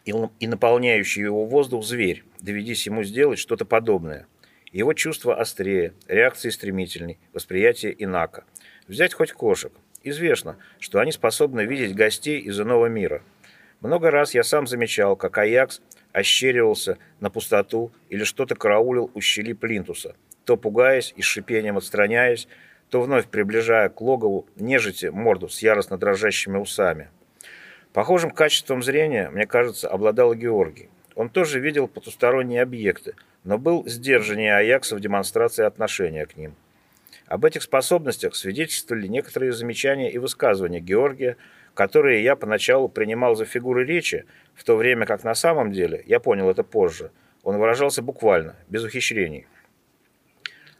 и 0.05 0.47
наполняющий 0.47 1.23
его 1.23 1.45
воздух 1.47 1.85
зверь, 1.85 2.23
доведись 2.39 2.87
ему 2.87 3.03
сделать 3.03 3.41
что-то 3.41 3.65
подобное. 3.65 4.27
Его 4.73 4.93
чувства 4.93 5.35
острее, 5.35 5.95
реакции 6.07 6.51
стремительней, 6.51 7.19
восприятие 7.33 7.93
инако. 8.03 8.45
Взять 8.87 9.15
хоть 9.15 9.33
кошек. 9.33 9.73
Известно, 10.05 10.57
что 10.79 11.01
они 11.01 11.11
способны 11.11 11.63
видеть 11.63 11.97
гостей 11.97 12.39
из 12.39 12.59
иного 12.61 12.87
мира. 12.87 13.23
Много 13.81 14.13
раз 14.13 14.33
я 14.33 14.45
сам 14.45 14.69
замечал, 14.69 15.17
как 15.17 15.39
Аякс 15.39 15.83
ощеривался 16.13 16.99
на 17.19 17.31
пустоту 17.31 17.91
или 18.09 18.23
что-то 18.23 18.55
караулил 18.55 19.11
у 19.13 19.21
щели 19.21 19.55
плинтуса, 19.55 20.15
то 20.45 20.57
пугаясь 20.57 21.13
и 21.17 21.23
с 21.23 21.25
шипением 21.25 21.77
отстраняясь, 21.77 22.47
то 22.91 23.01
вновь 23.01 23.27
приближая 23.27 23.89
к 23.89 24.01
логову 24.01 24.47
нежити 24.57 25.07
морду 25.07 25.49
с 25.49 25.63
яростно 25.63 25.97
дрожащими 25.97 26.59
усами. 26.59 27.09
Похожим 27.93 28.31
качеством 28.31 28.83
зрения, 28.83 29.31
мне 29.31 29.47
кажется, 29.47 29.89
обладал 29.89 30.35
Георгий. 30.35 30.91
Он 31.15 31.29
тоже 31.29 31.61
видел 31.61 31.89
потусторонние 31.89 32.63
объекты, 32.63 33.15
но 33.45 33.59
был 33.59 33.87
сдержаннее 33.87 34.57
Аякса 34.57 34.97
в 34.97 35.01
демонстрации 35.01 35.65
отношения 35.65 36.27
к 36.27 36.37
ним. 36.37 36.55
Об 37.27 37.45
этих 37.45 37.63
способностях 37.63 38.35
свидетельствовали 38.35 39.07
некоторые 39.07 39.53
замечания 39.53 40.11
и 40.11 40.19
высказывания 40.19 40.81
Георгия, 40.81 41.37
которые 41.75 42.25
я 42.25 42.35
поначалу 42.35 42.89
принимал 42.89 43.37
за 43.37 43.45
фигуры 43.45 43.85
речи, 43.85 44.25
в 44.55 44.65
то 44.65 44.77
время 44.77 45.07
как 45.07 45.23
на 45.23 45.35
самом 45.35 45.73
деле, 45.73 46.03
я 46.07 46.19
понял 46.19 46.51
это 46.51 46.65
позже, 46.65 47.13
он 47.45 47.59
выражался 47.59 48.03
буквально, 48.03 48.57
без 48.69 48.85
ухищрений. 48.85 49.47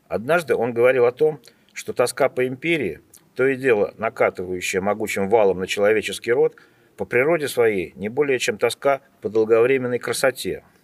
Однажды 0.09 0.57
он 0.57 0.73
говорил 0.73 1.07
о 1.07 1.13
том, 1.13 1.41
что 1.81 1.95
тоска 1.95 2.29
по 2.29 2.47
империи, 2.47 3.01
то 3.35 3.47
и 3.47 3.57
дело 3.57 3.95
накатывающая 3.97 4.83
могучим 4.83 5.31
валом 5.31 5.61
на 5.61 5.67
человеческий 5.67 6.31
род, 6.31 6.55
по 6.99 7.07
природе 7.07 7.49
своей 7.49 7.95
не 7.97 8.11
более 8.11 8.39
чем 8.39 8.59
тоска 8.59 9.01
по 9.23 9.31
долговременной 9.31 9.99
красоте– 9.99 10.63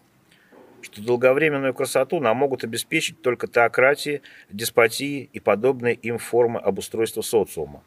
что 0.87 1.03
долговременную 1.03 1.75
красоту 1.75 2.21
нам 2.21 2.37
могут 2.37 2.63
обеспечить 2.63 3.21
только 3.21 3.49
теократии, 3.49 4.23
деспотии 4.51 5.29
и 5.33 5.41
подобные 5.41 5.95
им 5.95 6.19
формы 6.19 6.61
обустройства 6.61 7.23
социума. 7.23 7.83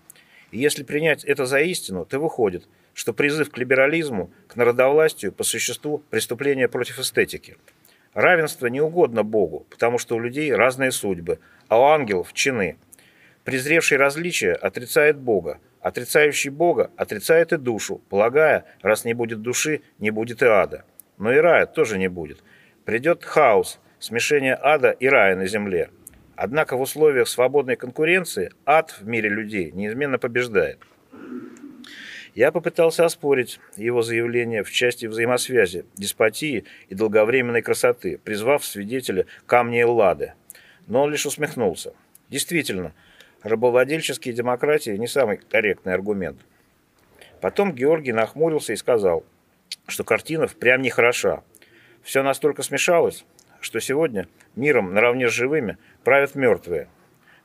И 0.51 0.59
если 0.59 0.83
принять 0.83 1.23
это 1.23 1.45
за 1.45 1.61
истину, 1.61 2.05
то 2.05 2.19
выходит, 2.19 2.67
что 2.93 3.13
призыв 3.13 3.51
к 3.51 3.57
либерализму, 3.57 4.31
к 4.47 4.57
народовластию 4.57 5.31
по 5.31 5.43
существу 5.43 6.03
преступление 6.09 6.67
против 6.67 6.99
эстетики. 6.99 7.55
Равенство 8.13 8.67
не 8.67 8.81
угодно 8.81 9.23
Богу, 9.23 9.65
потому 9.69 9.97
что 9.97 10.15
у 10.15 10.19
людей 10.19 10.53
разные 10.53 10.91
судьбы, 10.91 11.39
а 11.69 11.79
у 11.79 11.83
ангелов– 11.85 12.31
чины. 12.33 12.77
Презревший 13.49 13.97
различия 13.97 14.53
отрицает 14.53 15.17
Бога, 15.17 15.59
отрицающий 15.81 16.49
Бога 16.49 16.91
отрицает 16.97 17.51
и 17.51 17.57
душу, 17.57 18.01
полагая, 18.09 18.65
раз 18.81 19.05
не 19.05 19.13
будет 19.13 19.41
души, 19.41 19.81
не 19.97 20.11
будет 20.11 20.41
и 20.41 20.45
ада. 20.45 20.85
Но 21.17 21.33
и 21.33 21.37
рая 21.37 21.65
тоже 21.65 21.97
не 21.97 22.07
будет– 22.07 22.43
Придет 22.89 23.23
хаос, 23.23 23.79
смешение 23.99 24.57
ада 24.59 24.89
и 24.89 25.07
рая 25.07 25.35
на 25.35 25.45
земле. 25.45 25.91
Однако 26.35 26.75
в 26.75 26.81
условиях 26.81 27.27
свободной 27.27 27.75
конкуренции 27.75 28.51
ад 28.65 28.89
в 28.99 29.05
мире 29.05 29.29
людей 29.29 29.71
неизменно 29.71 30.17
побеждает. 30.17 30.79
Я 32.33 32.51
попытался 32.51 33.05
оспорить 33.05 33.59
его 33.77 34.01
заявление 34.01 34.63
в 34.63 34.71
части 34.71 35.05
взаимосвязи, 35.05 35.85
деспотии 35.97 36.65
и 36.87 36.95
долговременной 36.95 37.61
красоты, 37.61 38.17
призвав 38.17 38.65
свидетеля 38.65 39.27
камня 39.45 39.81
Эллады. 39.81 40.33
Но 40.87 41.03
он 41.03 41.11
лишь 41.11 41.27
усмехнулся. 41.27 41.93
Действительно, 42.29 42.95
рабовладельческие 43.43 44.33
демократии 44.33 44.91
не 44.91 45.07
самый 45.07 45.37
корректный 45.37 45.93
аргумент. 45.93 46.39
Потом 47.41 47.73
Георгий 47.73 48.11
нахмурился 48.11 48.73
и 48.73 48.77
сказал, 48.77 49.23
что 49.87 50.03
картина 50.03 50.47
впрямь 50.47 50.81
не 50.81 50.89
хороша, 50.89 51.43
все 52.03 52.23
настолько 52.23 52.63
смешалось, 52.63 53.25
что 53.59 53.79
сегодня 53.79 54.27
миром 54.55 54.93
наравне 54.93 55.29
с 55.29 55.33
живыми 55.33 55.77
правят 56.03 56.35
мертвые, 56.35 56.87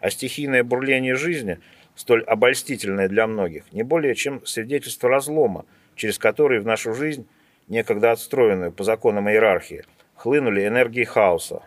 а 0.01 0.11
стихийное 0.11 0.65
бурление 0.65 1.15
жизни, 1.15 1.59
столь 1.95 2.23
обольстительное 2.25 3.09
для 3.09 3.27
многих, 3.27 3.73
не 3.73 3.83
более 3.83 4.15
чем 4.15 4.45
свидетельство 4.47 5.09
разлома, 5.09 5.65
через 5.97 6.19
который 6.19 6.61
в 6.61 6.67
нашу 6.67 6.95
жизнь, 6.95 7.27
некогда 7.69 8.13
отстроенную 8.13 8.73
по 8.73 8.85
законам 8.85 9.29
иерархии, 9.29 9.85
хлынули 10.15 10.67
энергии 10.67 11.05
хаоса. 11.05 11.63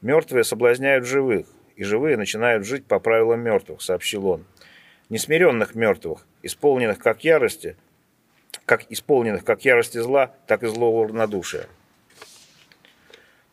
Мертвые 0.00 0.44
соблазняют 0.44 1.06
живых, 1.06 1.46
и 1.76 1.84
живые 1.84 2.16
начинают 2.16 2.66
жить 2.66 2.86
по 2.86 2.98
правилам 2.98 3.40
мертвых, 3.40 3.82
сообщил 3.82 4.26
он. 4.26 4.44
Несмиренных 5.08 5.74
мертвых, 5.74 6.26
исполненных 6.42 6.98
как 6.98 7.22
ярости, 7.22 7.76
как 8.64 8.90
исполненных 8.90 9.44
как 9.44 9.64
ярости 9.64 9.98
зла, 9.98 10.34
так 10.46 10.62
и 10.62 10.66
злого 10.66 11.06
равнодушия. 11.06 11.66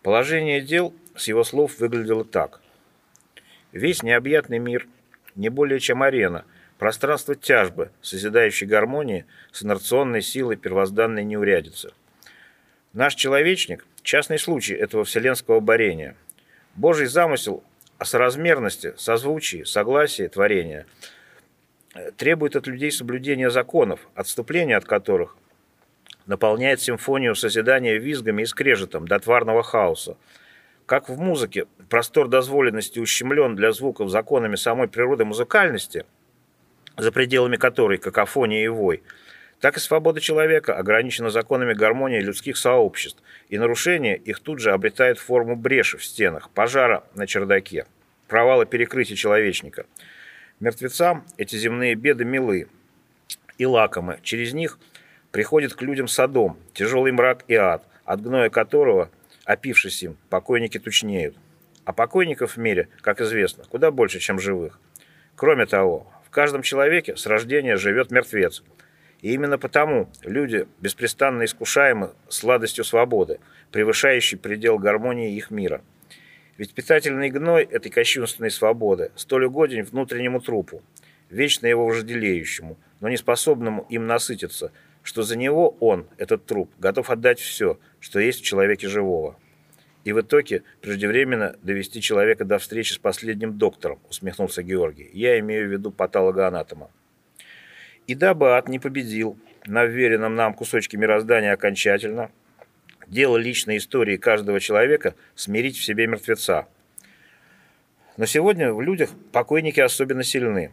Положение 0.02 0.62
дел 0.62 0.94
с 1.16 1.28
его 1.28 1.44
слов 1.44 1.80
выглядело 1.80 2.26
так. 2.26 2.62
Весь 3.72 4.04
необъятный 4.04 4.60
мир 4.60 4.88
не 5.36 5.50
более 5.50 5.80
чем 5.80 6.02
арена, 6.02 6.46
пространство 6.78 7.36
тяжбы, 7.36 7.92
созидающей 8.02 8.68
гармонии 8.68 9.26
с 9.52 9.64
инерционной 9.64 10.22
силой 10.22 10.58
первозданной 10.58 11.24
неурядицы. 11.24 11.94
Наш 12.94 13.16
человечник– 13.16 13.86
частный 14.04 14.38
случай 14.38 14.76
этого 14.76 15.04
вселенского 15.04 15.60
борения. 15.60 16.16
Божий 16.76 17.08
замысел 17.08 17.64
соразмерности, 18.02 18.94
созвучии, 18.98 19.64
согласии 19.64 20.28
творения 20.28 20.86
требует 22.18 22.56
от 22.56 22.68
людей 22.68 22.92
соблюдения 22.92 23.50
законов, 23.50 24.00
отступления 24.16 24.78
от 24.78 24.86
которых 24.86 25.38
наполняет 26.26 26.82
симфонию 26.82 27.36
созидания 27.36 27.98
визгами 27.98 28.44
и 28.44 28.46
скрежетом 28.46 29.08
до 29.08 29.20
тварного 29.20 29.64
хаоса. 29.64 30.18
Как 30.86 31.10
в 31.10 31.20
музыке 31.20 31.66
простор 31.90 32.28
дозволенности 32.28 33.00
ущемлен 33.00 33.56
для 33.56 33.72
звуков 33.72 34.10
законами 34.10 34.56
самой 34.56 34.88
природы 34.88 35.26
музыкальности, 35.26 36.06
за 36.98 37.12
пределами 37.12 37.58
которой 37.58 37.98
какофония 37.98 38.66
и 38.66 38.68
вой, 38.68 39.04
так 39.64 39.78
и 39.78 39.80
свобода 39.80 40.20
человека 40.20 40.76
ограничена 40.76 41.30
законами 41.30 41.74
гармонии 41.74 42.20
людских 42.20 42.58
сообществ, 42.58 43.24
и 43.48 43.58
нарушение 43.58 44.18
их 44.18 44.40
тут 44.40 44.60
же 44.60 44.74
обретает 44.74 45.18
форму 45.18 45.56
бреши 45.56 45.98
в 45.98 46.04
стенах, 46.04 46.50
пожара 46.50 47.04
на 47.16 47.28
чердаке, 47.28 47.86
провала 48.28 48.66
перекрытия 48.66 49.16
человечника. 49.16 49.86
Мертвецам 50.60 51.26
эти 51.38 51.56
земные 51.56 51.96
беды 51.96 52.26
милы 52.26 52.68
и 53.58 53.66
лакомы, 53.66 54.20
через 54.22 54.54
них– 54.54 54.78
приходит 55.34 55.74
к 55.74 55.82
людям 55.82 56.08
Содом, 56.08 56.58
тяжелый 56.74 57.12
мрак 57.12 57.44
и 57.48 57.56
ад, 57.56 57.84
от 58.06 58.22
гноя 58.22 58.50
которого, 58.50 59.10
опившись 59.46 60.04
им, 60.04 60.16
покойники 60.30 60.78
тучнеют. 60.78 61.36
А 61.86 61.92
покойников 61.92 62.56
в 62.56 62.60
мире, 62.60 62.88
как 63.02 63.20
известно, 63.20 63.64
куда 63.68 63.90
больше, 63.90 64.20
чем 64.20 64.40
живых. 64.40 64.80
Кроме 65.36 65.66
того, 65.66 66.06
в 66.24 66.30
каждом 66.30 66.62
человеке 66.62 67.18
с 67.18 67.26
рождения 67.26 67.78
живет 67.78 68.12
мертвец. 68.12 68.62
И 69.24 69.34
именно 69.34 69.58
потому 69.58 70.10
люди 70.22 70.68
беспрестанно 70.82 71.46
искушаемы 71.46 72.12
сладостью 72.28 72.84
свободы, 72.84 73.40
превышающей 73.72 74.38
предел 74.38 74.78
гармонии 74.78 75.38
их 75.38 75.50
мира. 75.50 75.82
Ведь 76.58 76.74
питательный 76.74 77.30
гной 77.30 77.64
этой 77.64 77.90
кощунственной 77.90 78.52
свободы 78.52 79.12
столь 79.16 79.46
угоден 79.46 79.86
внутреннему 79.86 80.42
трупу, 80.42 80.84
вечно 81.30 81.68
его 81.68 81.88
вожделеющему, 81.88 82.78
но 83.00 83.08
не 83.08 83.16
способному 83.16 83.88
им 83.90 84.08
насытиться, 84.08 84.74
что 85.04 85.24
за 85.24 85.38
него 85.38 85.78
он, 85.80 86.06
этот 86.18 86.46
труп, 86.46 86.70
готов 86.78 87.10
отдать 87.10 87.40
все, 87.40 87.80
что 88.02 88.20
есть 88.20 88.42
в 88.42 88.46
человеке 88.46 88.90
живого. 88.90 89.40
И 90.04 90.12
в 90.12 90.20
итоге 90.20 90.64
преждевременно 90.82 91.56
довести 91.64 92.02
человека 92.02 92.44
до 92.44 92.58
встречи 92.58 92.92
с 92.92 92.98
последним 92.98 93.58
доктором, 93.58 94.02
усмехнулся 94.10 94.64
Георгий. 94.64 95.10
Я 95.14 95.40
имею 95.40 95.70
в 95.70 95.72
виду 95.72 95.92
патологоанатома. 95.92 96.92
И 98.08 98.16
дабы 98.16 98.56
ад 98.58 98.68
не 98.68 98.80
победил 98.80 99.38
на 99.66 99.86
вверенном 99.86 100.36
нам 100.36 100.54
кусочке 100.54 100.98
мироздания 100.98 101.54
окончательно, 101.54 102.32
дело 103.08 103.38
личной 103.38 103.78
истории 103.78 104.18
каждого 104.18 104.60
человека 104.60 105.16
смирить 105.36 105.78
в 105.78 105.84
себе 105.84 106.08
мертвеца. 106.08 106.68
Но 108.18 108.26
сегодня 108.26 108.74
в 108.74 108.82
людях 108.82 109.10
покойники 109.32 109.80
особенно 109.80 110.24
сильны. 110.24 110.72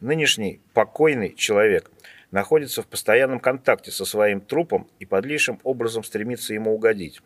Нынешний 0.00 0.60
покойный 0.72 1.34
человек 1.34 1.90
находится 2.30 2.82
в 2.82 2.86
постоянном 2.86 3.40
контакте 3.40 3.90
со 3.90 4.04
своим 4.04 4.40
трупом 4.40 4.88
и 4.98 5.04
подлейшим 5.04 5.60
образом 5.62 6.02
стремится 6.02 6.54
ему 6.54 6.74
угодить 6.74 7.20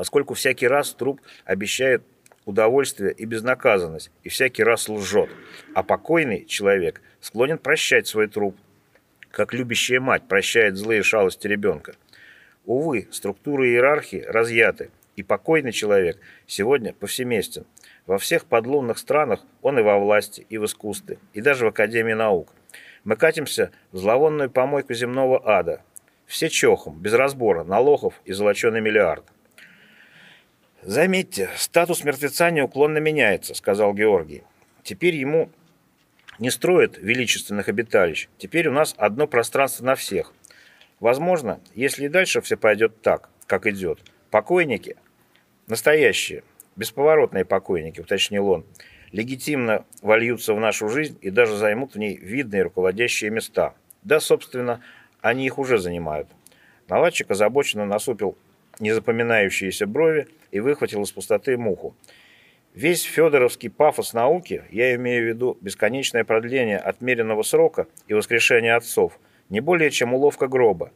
поскольку 0.00 0.32
всякий 0.32 0.66
раз 0.66 0.94
труп 0.94 1.20
обещает 1.44 2.02
удовольствие 2.44 3.12
и 3.12 3.24
безнаказанность, 3.24 4.10
и 4.22 4.28
всякий 4.28 4.62
раз 4.62 4.88
лжет, 4.88 5.30
а 5.74 5.82
покойный 5.82 6.44
человек 6.44 7.00
склонен 7.20 7.58
прощать 7.58 8.06
свой 8.06 8.28
труп, 8.28 8.56
как 9.30 9.52
любящая 9.52 10.00
мать 10.00 10.26
прощает 10.28 10.76
злые 10.76 11.02
шалости 11.02 11.46
ребенка. 11.46 11.94
Увы, 12.64 13.08
структуры 13.10 13.68
иерархии 13.68 14.24
разъяты, 14.26 14.90
и 15.16 15.22
покойный 15.22 15.72
человек 15.72 16.18
сегодня 16.46 16.92
повсеместен. 16.92 17.66
Во 18.06 18.18
всех 18.18 18.46
подлунных 18.46 18.98
странах 18.98 19.40
он 19.60 19.78
и 19.78 19.82
во 19.82 19.98
власти, 19.98 20.46
и 20.48 20.58
в 20.58 20.64
искусстве, 20.64 21.18
и 21.34 21.40
даже 21.40 21.66
в 21.66 21.68
Академии 21.68 22.14
наук. 22.14 22.52
Мы 23.04 23.16
катимся 23.16 23.70
в 23.92 23.98
зловонную 23.98 24.50
помойку 24.50 24.94
земного 24.94 25.40
ада. 25.44 25.82
Все 26.26 26.48
чохом, 26.48 26.98
без 26.98 27.12
разбора, 27.12 27.64
налогов 27.64 28.14
и 28.24 28.32
золоченый 28.32 28.80
миллиард. 28.80 29.24
«Заметьте, 30.82 31.50
статус 31.56 32.04
мертвеца 32.04 32.50
неуклонно 32.50 32.98
меняется»,— 32.98 33.54
сказал 33.54 33.92
Георгий. 33.92 34.44
«Теперь 34.82 35.14
ему 35.14 35.50
не 36.38 36.50
строят 36.50 36.96
величественных 36.96 37.68
обиталищ. 37.68 38.28
Теперь 38.38 38.68
у 38.68 38.72
нас 38.72 38.94
одно 38.96 39.26
пространство 39.26 39.84
на 39.84 39.94
всех. 39.94 40.32
Возможно, 40.98 41.60
если 41.74 42.06
и 42.06 42.08
дальше 42.08 42.40
все 42.40 42.56
пойдет 42.56 43.02
так, 43.02 43.28
как 43.46 43.66
идет, 43.66 44.00
покойники, 44.30 44.96
настоящие, 45.66 46.44
бесповоротные 46.76 47.44
покойники, 47.44 48.00
уточнил 48.00 48.48
он, 48.48 48.64
легитимно 49.12 49.84
вольются 50.00 50.54
в 50.54 50.60
нашу 50.60 50.88
жизнь 50.88 51.18
и 51.20 51.28
даже 51.28 51.56
займут 51.56 51.94
в 51.94 51.98
ней 51.98 52.16
видные 52.16 52.62
руководящие 52.62 53.30
места. 53.30 53.74
Да, 54.02 54.18
собственно, 54.18 54.82
они 55.20 55.44
их 55.44 55.58
уже 55.58 55.76
занимают. 55.76 56.28
Наладчик 56.88 57.30
озабоченно 57.30 57.84
насупил 57.84 58.38
незапоминающиеся 58.80 59.86
брови 59.86 60.28
и 60.50 60.60
выхватил 60.60 61.02
из 61.02 61.12
пустоты 61.12 61.56
муху. 61.56 61.94
Весь 62.74 63.02
федоровский 63.02 63.68
пафос 63.68 64.12
науки, 64.12 64.64
я 64.70 64.94
имею 64.94 65.24
в 65.24 65.28
виду 65.28 65.58
бесконечное 65.60 66.24
продление 66.24 66.78
отмеренного 66.78 67.42
срока 67.42 67.88
и 68.06 68.14
воскрешение 68.14 68.74
отцов, 68.74 69.18
не 69.48 69.60
более 69.60 69.90
чем 69.90 70.14
уловка 70.14 70.46
гроба. 70.46 70.92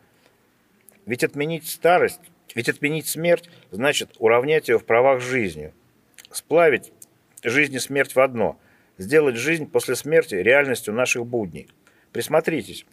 Ведь 1.04 1.24
отменить 1.24 1.68
старость, 1.68 2.20
ведь 2.54 2.68
отменить 2.68 3.08
смерть, 3.08 3.50
значит 3.72 4.10
уравнять 4.18 4.68
ее 4.68 4.78
в 4.78 4.84
правах 4.84 5.20
с 5.20 5.24
жизнью. 5.24 5.72
Сплавить 6.30 6.92
жизнь 7.42 7.74
и 7.74 7.80
смерть 7.80 8.14
в 8.14 8.20
одно, 8.20 8.58
сделать 8.96 9.36
жизнь 9.36 9.68
после 9.68 9.96
смерти 9.96 10.36
реальностью 10.36 10.94
наших 10.94 11.26
будней. 11.26 11.68
Присмотритесь, 12.12 12.86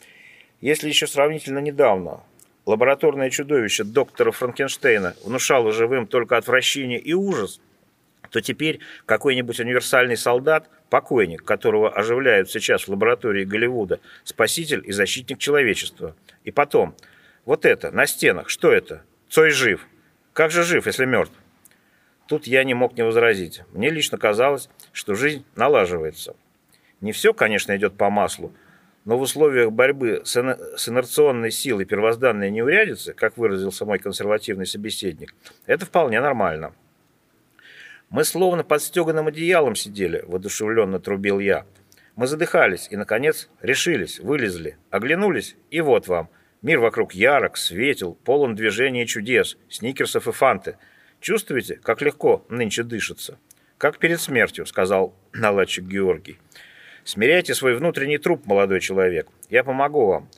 если 0.59 0.87
еще 0.87 1.05
сравнительно 1.05 1.59
недавно 1.59 2.23
лабораторное 2.65 3.29
чудовище 3.29 3.83
доктора 3.83 4.31
Франкенштейна 4.31 5.15
внушало 5.23 5.71
живым 5.71 6.07
только 6.07 6.37
отвращение 6.37 6.99
и 6.99 7.13
ужас, 7.13 7.59
то 8.29 8.41
теперь 8.41 8.79
какой-нибудь 9.05 9.59
универсальный 9.59 10.17
солдат, 10.17 10.69
покойник, 10.89 11.43
которого 11.43 11.89
оживляют 11.89 12.49
сейчас 12.49 12.87
в 12.87 12.89
лаборатории 12.89 13.43
Голливуда, 13.43 13.99
спаситель 14.23 14.81
и 14.85 14.91
защитник 14.91 15.37
человечества. 15.37 16.15
И 16.43 16.51
потом, 16.51 16.95
вот 17.45 17.65
это, 17.65 17.91
на 17.91 18.05
стенах, 18.05 18.49
что 18.49 18.71
это? 18.71 19.03
Цой 19.29 19.51
жив. 19.51 19.85
Как 20.33 20.51
же 20.51 20.63
жив, 20.63 20.85
если 20.85 21.05
мертв? 21.05 21.33
Тут 22.27 22.47
я 22.47 22.63
не 22.63 22.73
мог 22.73 22.95
не 22.95 23.03
возразить. 23.03 23.63
Мне 23.73 23.89
лично 23.89 24.17
казалось, 24.17 24.69
что 24.93 25.15
жизнь 25.15 25.43
налаживается. 25.55 26.35
Не 27.01 27.11
все, 27.11 27.33
конечно, 27.33 27.75
идет 27.75 27.97
по 27.97 28.09
маслу, 28.09 28.53
но 29.05 29.17
в 29.17 29.21
условиях 29.21 29.71
борьбы 29.71 30.21
с 30.25 30.37
инерционной 30.37 31.51
силой 31.51 31.85
первозданной 31.85 32.51
неурядицы, 32.51 33.13
как 33.13 33.37
выразился 33.37 33.85
мой 33.85 33.99
консервативный 33.99 34.65
собеседник, 34.65 35.33
это 35.65 35.85
вполне 35.85 36.21
нормально. 36.21 36.73
Мы 38.09 38.25
словно 38.25 38.63
под 38.63 38.81
стеганым 38.81 39.27
одеялом 39.27 39.75
сидели, 39.75 40.23
воодушевленно 40.27 40.99
трубил 40.99 41.39
я. 41.39 41.65
Мы 42.15 42.27
задыхались 42.27 42.87
и, 42.91 42.97
наконец, 42.97 43.49
решились, 43.61 44.19
вылезли, 44.19 44.77
оглянулись, 44.89 45.55
и 45.69 45.81
вот 45.81 46.07
вам. 46.07 46.29
Мир 46.61 46.79
вокруг 46.79 47.13
ярок, 47.13 47.57
светил, 47.57 48.13
полон 48.13 48.53
движения 48.53 49.07
чудес, 49.07 49.57
сникерсов 49.69 50.27
и 50.27 50.31
фанты. 50.31 50.77
Чувствуете, 51.21 51.75
как 51.77 52.01
легко 52.01 52.45
нынче 52.49 52.83
дышится? 52.83 53.39
Как 53.77 53.97
перед 53.97 54.19
смертью, 54.19 54.65
сказал 54.65 55.15
наладчик 55.33 55.85
Георгий. 55.85 56.37
Смиряйте 57.03 57.53
свой 57.55 57.75
внутренний 57.75 58.17
труп, 58.17 58.45
молодой 58.45 58.79
человек. 58.79 59.27
Я 59.49 59.63
помогу 59.63 60.05
вам. 60.05 60.29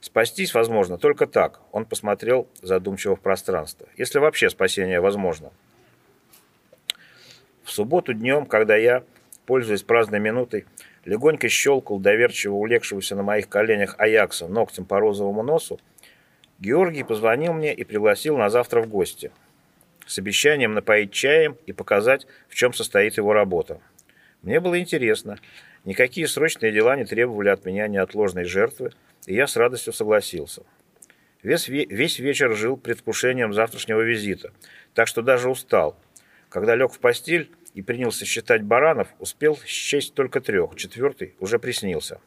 Спастись 0.00 0.54
возможно 0.54 0.96
только 0.96 1.26
так. 1.26 1.60
Он 1.72 1.84
посмотрел 1.84 2.48
задумчиво 2.62 3.16
в 3.16 3.20
пространство. 3.20 3.88
Если 3.96 4.18
вообще 4.18 4.48
спасение 4.48 5.00
возможно. 5.00 5.52
В 7.62 7.70
субботу 7.70 8.14
днем, 8.14 8.46
когда 8.46 8.76
я, 8.76 9.04
пользуясь 9.44 9.82
праздной 9.82 10.20
минутой, 10.20 10.64
легонько 11.04 11.48
щелкал 11.48 11.98
доверчиво 11.98 12.54
улегшегося 12.54 13.14
на 13.14 13.22
моих 13.22 13.48
коленях 13.48 13.94
Аякса 13.98 14.48
ногтем 14.48 14.84
по 14.84 15.00
розовому 15.00 15.42
носу, 15.42 15.78
Георгий 16.58 17.04
позвонил 17.04 17.52
мне 17.52 17.74
и 17.74 17.84
пригласил 17.84 18.36
на 18.36 18.50
завтра 18.50 18.80
в 18.80 18.88
гости 18.88 19.30
с 20.08 20.18
обещанием 20.18 20.72
напоить 20.72 21.12
чаем 21.12 21.56
и 21.66 21.72
показать, 21.72 22.26
в 22.48 22.54
чем 22.54 22.72
состоит 22.72 23.16
его 23.18 23.32
работа. 23.32 23.80
Мне 24.42 24.58
было 24.58 24.80
интересно, 24.80 25.38
Никакие 25.84 26.26
срочные 26.26 26.72
дела 26.72 26.96
не 26.96 27.04
требовали 27.04 27.48
от 27.48 27.64
меня 27.64 27.88
неотложной 27.88 28.44
жертвы, 28.44 28.92
и 29.26 29.34
я 29.34 29.46
с 29.46 29.56
радостью 29.56 29.92
согласился. 29.92 30.62
Весь, 31.42 31.68
весь 31.68 32.18
вечер 32.18 32.54
жил 32.54 32.76
предвкушением 32.76 33.52
завтрашнего 33.52 34.00
визита, 34.00 34.52
так 34.94 35.06
что 35.06 35.22
даже 35.22 35.48
устал. 35.48 35.96
Когда 36.48 36.74
лег 36.74 36.92
в 36.92 36.98
постель 36.98 37.50
и 37.74 37.82
принялся 37.82 38.24
считать 38.24 38.62
баранов, 38.62 39.08
успел 39.18 39.56
счесть 39.64 40.14
только 40.14 40.40
трех, 40.40 40.74
четвертый 40.74 41.34
уже 41.38 41.58
приснился. 41.58 42.20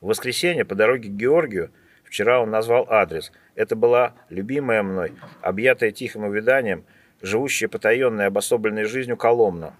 В 0.00 0.08
воскресенье 0.08 0.64
по 0.64 0.74
дороге 0.74 1.08
к 1.08 1.12
Георгию, 1.12 1.70
вчера 2.04 2.40
он 2.40 2.50
назвал 2.50 2.86
адрес, 2.90 3.32
это 3.54 3.76
была 3.76 4.14
любимая 4.30 4.82
мной, 4.82 5.12
объятая 5.40 5.92
тихим 5.92 6.24
увяданием, 6.24 6.84
живущая 7.22 7.68
потаенной 7.68 8.26
обособленной 8.26 8.84
жизнью 8.84 9.16
Коломна, 9.16 9.74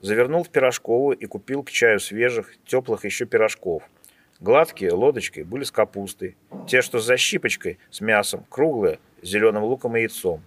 Завернул 0.00 0.44
в 0.44 0.50
пирожковую 0.50 1.16
и 1.16 1.26
купил 1.26 1.62
к 1.62 1.70
чаю 1.70 2.00
свежих, 2.00 2.54
теплых 2.66 3.04
еще 3.04 3.24
пирожков. 3.24 3.82
Гладкие, 4.40 4.92
лодочкой, 4.92 5.44
были 5.44 5.64
с 5.64 5.70
капустой. 5.70 6.36
Те, 6.68 6.82
что 6.82 6.98
с 6.98 7.06
защипочкой, 7.06 7.78
с 7.90 8.00
мясом, 8.00 8.44
круглые, 8.50 8.98
с 9.22 9.28
зеленым 9.28 9.64
луком 9.64 9.96
и 9.96 10.00
яйцом. 10.00 10.42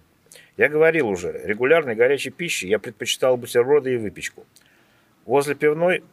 Я 0.56 0.68
говорил 0.68 1.08
уже, 1.08 1.40
регулярной 1.44 1.94
горячей 1.94 2.30
пищи 2.30 2.66
я 2.66 2.78
предпочитал 2.78 3.36
бутерброды 3.36 3.94
и 3.94 3.96
выпечку. 3.96 4.44
Возле 5.24 5.54
пивной 5.54 6.04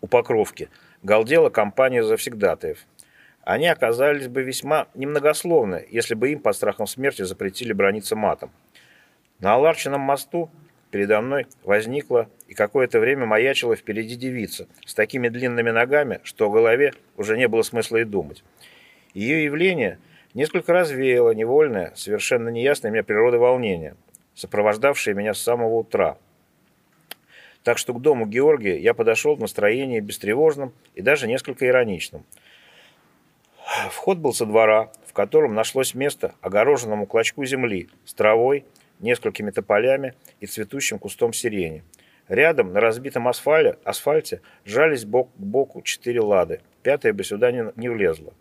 у 0.00 0.06
Покровки 0.06 0.68
галдела 1.02 1.50
компания 1.50 2.02
завсегдатаев. 2.02 2.78
Они 3.42 3.66
оказались 3.66 4.28
бы 4.28 4.42
весьма 4.42 4.88
немногословны, 4.94 5.86
если 5.90 6.14
бы 6.14 6.30
им 6.30 6.40
под 6.40 6.56
страхом 6.56 6.86
смерти 6.86 7.22
запретили 7.22 7.72
брониться 7.72 8.16
матом. 8.16 8.50
На 9.38 9.54
Аларчином 9.54 10.00
мосту 10.00 10.50
Передо 10.90 11.20
мной 11.20 11.46
возникла 11.64 12.30
и 12.46 12.54
какое-то 12.54 12.98
время 12.98 13.26
маячила 13.26 13.76
впереди 13.76 14.16
девица 14.16 14.66
с 14.86 14.94
такими 14.94 15.28
длинными 15.28 15.70
ногами, 15.70 16.20
что 16.22 16.46
о 16.46 16.50
голове 16.50 16.94
уже 17.16 17.36
не 17.36 17.46
было 17.46 17.62
смысла 17.62 17.98
и 17.98 18.04
думать. 18.04 18.42
Ее 19.12 19.44
явление 19.44 19.98
несколько 20.32 20.72
развеяло 20.72 21.32
невольное, 21.32 21.92
совершенно 21.94 22.48
неясное 22.48 22.90
мне 22.90 23.02
природы 23.02 23.38
волнение, 23.38 23.96
сопровождавшее 24.34 25.14
меня 25.14 25.34
с 25.34 25.42
самого 25.42 25.74
утра. 25.74 26.16
Так 27.64 27.76
что 27.76 27.92
к 27.92 28.00
дому 28.00 28.24
Георгия 28.24 28.78
я 28.78 28.94
подошел 28.94 29.34
в 29.36 29.40
настроении 29.40 30.00
бестревожном 30.00 30.72
и 30.94 31.02
даже 31.02 31.26
несколько 31.26 31.66
ироничном. 31.66 32.24
Вход 33.90 34.16
был 34.16 34.32
со 34.32 34.46
двора, 34.46 34.90
в 35.06 35.12
котором 35.12 35.54
нашлось 35.54 35.94
место 35.94 36.34
огороженному 36.40 37.06
клочку 37.06 37.44
земли 37.44 37.90
с 38.06 38.14
травой, 38.14 38.64
несколькими 39.00 39.50
тополями 39.50 40.14
и 40.40 40.46
цветущим 40.46 40.98
кустом 40.98 41.32
сирени. 41.32 41.84
Рядом, 42.28 42.72
на 42.72 42.80
разбитом 42.80 43.26
асфале, 43.26 43.78
асфальте, 43.84 44.42
жались 44.64 45.04
бок 45.04 45.30
к 45.34 45.40
боку 45.40 45.82
четыре 45.82 46.20
лады. 46.20 46.60
Пятая 46.82 47.12
бы 47.12 47.24
сюда 47.24 47.50
не, 47.52 47.72
не 47.76 47.88
влезла. 47.88 48.34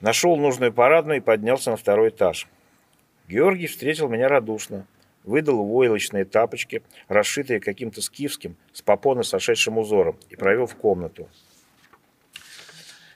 Нашел 0.00 0.36
нужную 0.36 0.72
парадную 0.72 1.18
и 1.18 1.22
поднялся 1.22 1.70
на 1.70 1.76
второй 1.76 2.08
этаж. 2.08 2.48
Георгий 3.28 3.66
встретил 3.66 4.08
меня 4.08 4.28
радушно. 4.28 4.86
Выдал 5.24 5.62
войлочные 5.66 6.24
тапочки, 6.24 6.82
расшитые 7.08 7.60
каким-то 7.60 8.00
скифским, 8.00 8.56
с 8.72 8.80
попоны 8.80 9.22
сошедшим 9.22 9.76
узором, 9.76 10.18
и 10.30 10.36
провел 10.36 10.66
в 10.66 10.74
комнату. 10.74 11.28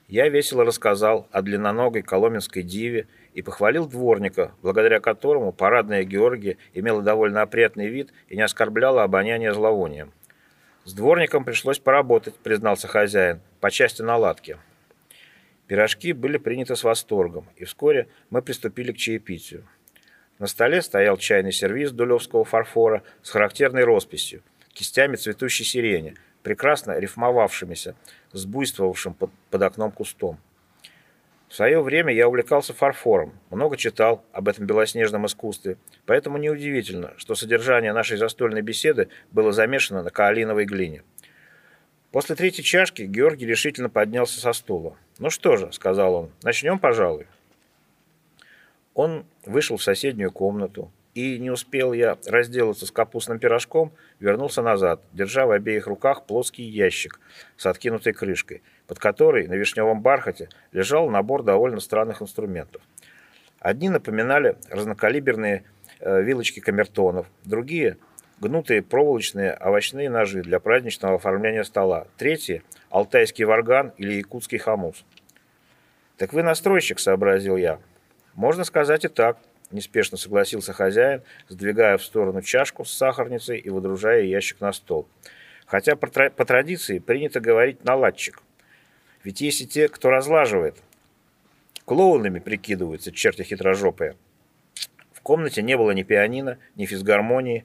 Я 0.07 0.28
весело 0.28 0.64
рассказал 0.64 1.26
о 1.33 1.40
длинноногой 1.40 2.02
коломенской 2.02 2.62
диве 2.62 3.07
и 3.34 3.42
похвалил 3.42 3.86
дворника, 3.86 4.52
благодаря 4.62 5.00
которому 5.00 5.52
парадная 5.52 6.04
Георгия 6.04 6.56
имела 6.72 7.02
довольно 7.02 7.42
опрятный 7.42 7.88
вид 7.88 8.12
и 8.28 8.36
не 8.36 8.42
оскорбляла 8.42 9.02
обоняние 9.02 9.52
зловонием. 9.52 10.12
«С 10.84 10.94
дворником 10.94 11.44
пришлось 11.44 11.78
поработать»,— 11.78 12.34
признался 12.42 12.88
хозяин,— 12.88 13.40
«по 13.60 13.70
части 13.70 14.02
наладки». 14.02 14.58
Пирожки 15.66 16.12
были 16.12 16.36
приняты 16.36 16.76
с 16.76 16.84
восторгом, 16.84 17.48
и 17.56 17.64
вскоре 17.64 18.08
мы 18.30 18.42
приступили 18.42 18.92
к 18.92 18.98
чаепитию. 18.98 19.66
На 20.38 20.46
столе 20.46 20.82
стоял 20.82 21.16
чайный 21.16 21.52
сервиз 21.52 21.90
дулевского 21.90 22.44
фарфора 22.44 23.02
с 23.22 23.30
характерной 23.30 23.84
росписью, 23.84 24.42
кистями 24.74 25.16
цветущей 25.16 25.64
сирени, 25.64 26.14
прекрасно 26.42 26.98
рифмовавшимися 26.98 27.96
с 28.32 28.44
буйствовавшим 28.44 29.14
под, 29.14 29.30
под 29.50 29.62
окном 29.62 29.90
кустом. 29.90 30.38
В 31.54 31.56
свое 31.56 31.80
время 31.80 32.12
я 32.12 32.26
увлекался 32.26 32.74
фарфором, 32.74 33.38
много 33.48 33.76
читал 33.76 34.24
об 34.32 34.48
этом 34.48 34.66
белоснежном 34.66 35.24
искусстве, 35.26 35.76
поэтому 36.04 36.36
неудивительно, 36.36 37.14
что 37.16 37.36
содержание 37.36 37.92
нашей 37.92 38.16
застольной 38.16 38.60
беседы 38.60 39.08
было 39.30 39.52
замешано 39.52 40.02
на 40.02 40.10
каолиновой 40.10 40.64
глине. 40.64 41.04
После 42.10 42.34
третьей 42.34 42.64
чашки 42.64 43.02
Георгий 43.02 43.46
решительно 43.46 43.88
поднялся 43.88 44.40
со 44.40 44.52
стула. 44.52 44.96
«Ну 45.20 45.30
что 45.30 45.56
же»,— 45.56 45.70
сказал 45.72 46.16
он,— 46.16 46.32
«начнем, 46.42 46.80
пожалуй». 46.80 47.28
Он 48.94 49.24
вышел 49.46 49.76
в 49.76 49.82
соседнюю 49.84 50.32
комнату, 50.32 50.90
и 51.14 51.38
не 51.38 51.50
успел 51.50 51.92
я 51.92 52.18
разделаться 52.27 52.87
с 52.87 52.90
капустным 52.90 53.38
пирожком, 53.38 53.92
вернулся 54.18 54.62
назад, 54.62 55.00
держа 55.12 55.46
в 55.46 55.53
обеих 55.53 55.87
руках 55.87 56.27
плоский 56.27 56.64
ящик 56.64 57.20
с 57.57 57.66
откинутой 57.66 58.12
крышкой, 58.12 58.62
под 58.87 58.98
которой 58.98 59.46
на 59.46 59.55
вишневом 59.55 60.03
бархате 60.03 60.48
лежал 60.72 61.09
набор 61.09 61.44
довольно 61.44 61.81
странных 61.81 62.20
инструментов. 62.20 62.83
Одни 63.61 63.88
напоминали 63.88 64.57
разнокалиберные 64.68 65.64
э, 66.00 66.22
вилочки 66.22 66.61
камертонов, 66.61 67.27
другие– 67.44 67.96
гнутые 68.40 68.83
проволочные 68.83 69.57
овощные 69.61 70.11
ножи 70.11 70.42
для 70.42 70.59
праздничного 70.59 71.16
оформления 71.16 71.64
стола, 71.64 72.09
третьи– 72.18 72.62
алтайский 72.90 73.44
варган 73.44 73.92
или 73.96 74.14
якутский 74.14 74.59
хомус. 74.59 75.05
«Так 76.16 76.33
вы 76.33 76.42
настройщик»,– 76.42 76.98
сообразил 77.00 77.57
я. 77.57 77.79
«Можно 78.35 78.64
сказать 78.64 79.05
и 79.05 79.09
так»,– 79.09 79.38
неспешно 79.70 80.16
согласился 80.16 80.72
хозяин, 80.72 81.22
сдвигая 81.48 81.96
в 81.98 82.05
сторону 82.05 82.42
чашку 82.42 82.85
с 82.85 82.92
сахарницей 82.92 83.59
и 83.59 83.70
выдружая 83.70 84.22
ящик 84.22 84.61
на 84.61 84.72
стол. 84.72 85.09
«Хотя 85.66 85.96
по, 85.96 86.07
традиции 86.07 86.98
принято 86.98 87.40
говорить 87.40 87.85
«наладчик». 87.85 88.42
Ведь 89.22 89.40
есть 89.40 89.62
и 89.62 89.66
те, 89.66 89.88
кто 89.88 90.11
разлаживает. 90.11 90.77
Клоунами 91.87 92.38
прикидываются 92.38 93.12
черти 93.12 93.42
хитрожопые. 93.42 94.16
В 95.12 95.20
комнате 95.22 95.62
не 95.62 95.77
было 95.79 95.92
ни 95.92 96.03
пианино, 96.03 96.59
ни 96.77 96.85
физгармонии, 96.85 97.64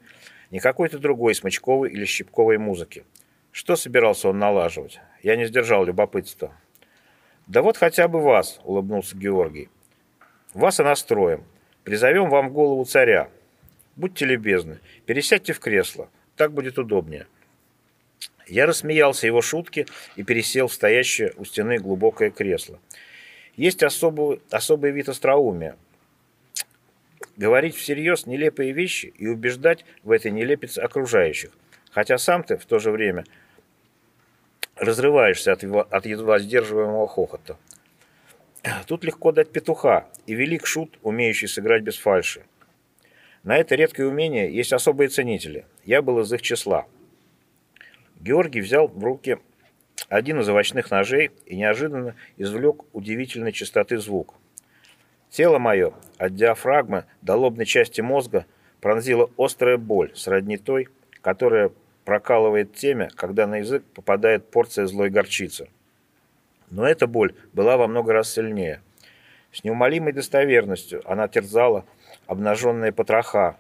ни 0.52 0.60
какой-то 0.60 1.00
другой 1.00 1.36
смычковой 1.36 1.92
или 1.92 2.06
щипковой 2.06 2.58
музыки. 2.58 3.04
Что 3.52 3.76
собирался 3.76 4.30
он 4.30 4.40
налаживать? 4.40 5.02
Я 5.22 5.36
не 5.36 5.46
сдержал 5.46 5.84
любопытства. 5.84 6.54
«Да 7.48 7.62
вот 7.62 7.78
хотя 7.78 8.08
бы 8.08 8.22
вас»,— 8.22 8.62
улыбнулся 8.64 9.18
Георгий. 9.18 9.70
Вас 10.54 10.80
и 10.80 10.84
настроим. 10.84 11.44
Призовем 11.90 12.30
вам 12.30 12.50
в 12.50 12.54
голову 12.54 12.86
царя. 12.86 13.32
Будьте 13.96 14.24
любезны, 14.24 14.78
пересядьте 15.08 15.54
в 15.54 15.60
кресло. 15.60 16.08
Так 16.36 16.52
будет 16.52 16.78
удобнее. 16.78 17.26
Я 18.46 18.68
рассмеялся 18.68 19.26
его 19.26 19.42
шутке 19.42 19.88
и 20.16 20.22
пересел 20.22 20.68
в 20.68 20.74
стоящее 20.74 21.34
у 21.38 21.46
стены 21.46 21.80
глубокое 21.80 22.30
кресло. 22.30 22.80
Есть 23.56 23.82
особый, 23.82 24.40
особый 24.52 24.92
вид 24.92 25.10
остроумия. 25.10 25.78
Говорить 27.38 27.76
всерьез 27.76 28.28
нелепые 28.28 28.72
вещи 28.72 29.12
и 29.18 29.26
убеждать 29.26 29.84
в 30.04 30.12
этой 30.12 30.30
нелепице 30.30 30.78
окружающих. 30.78 31.50
Хотя 31.90 32.20
сам 32.20 32.44
ты 32.44 32.58
в 32.58 32.66
то 32.66 32.78
же 32.78 32.92
время 32.92 33.26
разрываешься 34.76 35.54
от, 35.54 35.64
его, 35.64 35.88
от 35.90 36.06
едва 36.06 36.38
сдерживаемого 36.38 37.08
хохота. 37.08 37.58
Тут 38.88 39.04
легко 39.04 39.32
дать 39.32 39.52
петуха, 39.52 40.08
и 40.26 40.34
велик 40.34 40.66
шут, 40.66 40.98
умеющий 41.02 41.48
сыграть 41.48 41.84
без 41.84 41.98
фальши. 41.98 42.44
На 43.44 43.58
это 43.58 43.76
редкое 43.76 44.06
умение 44.06 44.54
есть 44.54 44.74
особые 44.74 45.08
ценители. 45.08 45.66
Я 45.86 46.02
был 46.02 46.20
из 46.20 46.32
их 46.34 46.42
числа. 46.42 46.86
Георгий 48.20 48.60
взял 48.60 48.88
в 48.88 49.02
руки 49.02 49.38
один 50.10 50.42
из 50.42 50.50
овощных 50.50 50.92
ножей 50.92 51.32
и 51.46 51.56
неожиданно 51.56 52.16
извлек 52.36 52.84
удивительной 52.94 53.54
частоты 53.54 53.98
звук. 53.98 54.36
Тело 55.30 55.58
мое 55.58 55.94
от 56.18 56.36
диафрагмы 56.36 57.06
до 57.22 57.36
лобной 57.36 57.66
части 57.66 58.02
мозга 58.02 58.46
пронзила 58.82 59.30
острая 59.38 59.78
боль, 59.78 60.12
сродни 60.16 60.58
той, 60.58 60.90
которая 61.22 61.72
прокалывает 62.04 62.74
темя, 62.74 63.10
когда 63.16 63.48
на 63.48 63.58
язык 63.58 63.84
попадает 63.94 64.50
порция 64.50 64.88
злой 64.88 65.10
горчицы. 65.10 65.70
Но 66.70 66.88
эта 66.88 67.08
боль 67.08 67.34
была 67.54 67.78
во 67.78 67.88
много 67.88 68.14
раз 68.14 68.32
сильнее. 68.32 68.82
С 69.52 69.64
неумолимой 69.64 70.14
достоверностью 70.14 71.02
она 71.10 71.28
терзала 71.28 71.86
обнаженные 72.28 72.92
потроха. 72.92 73.58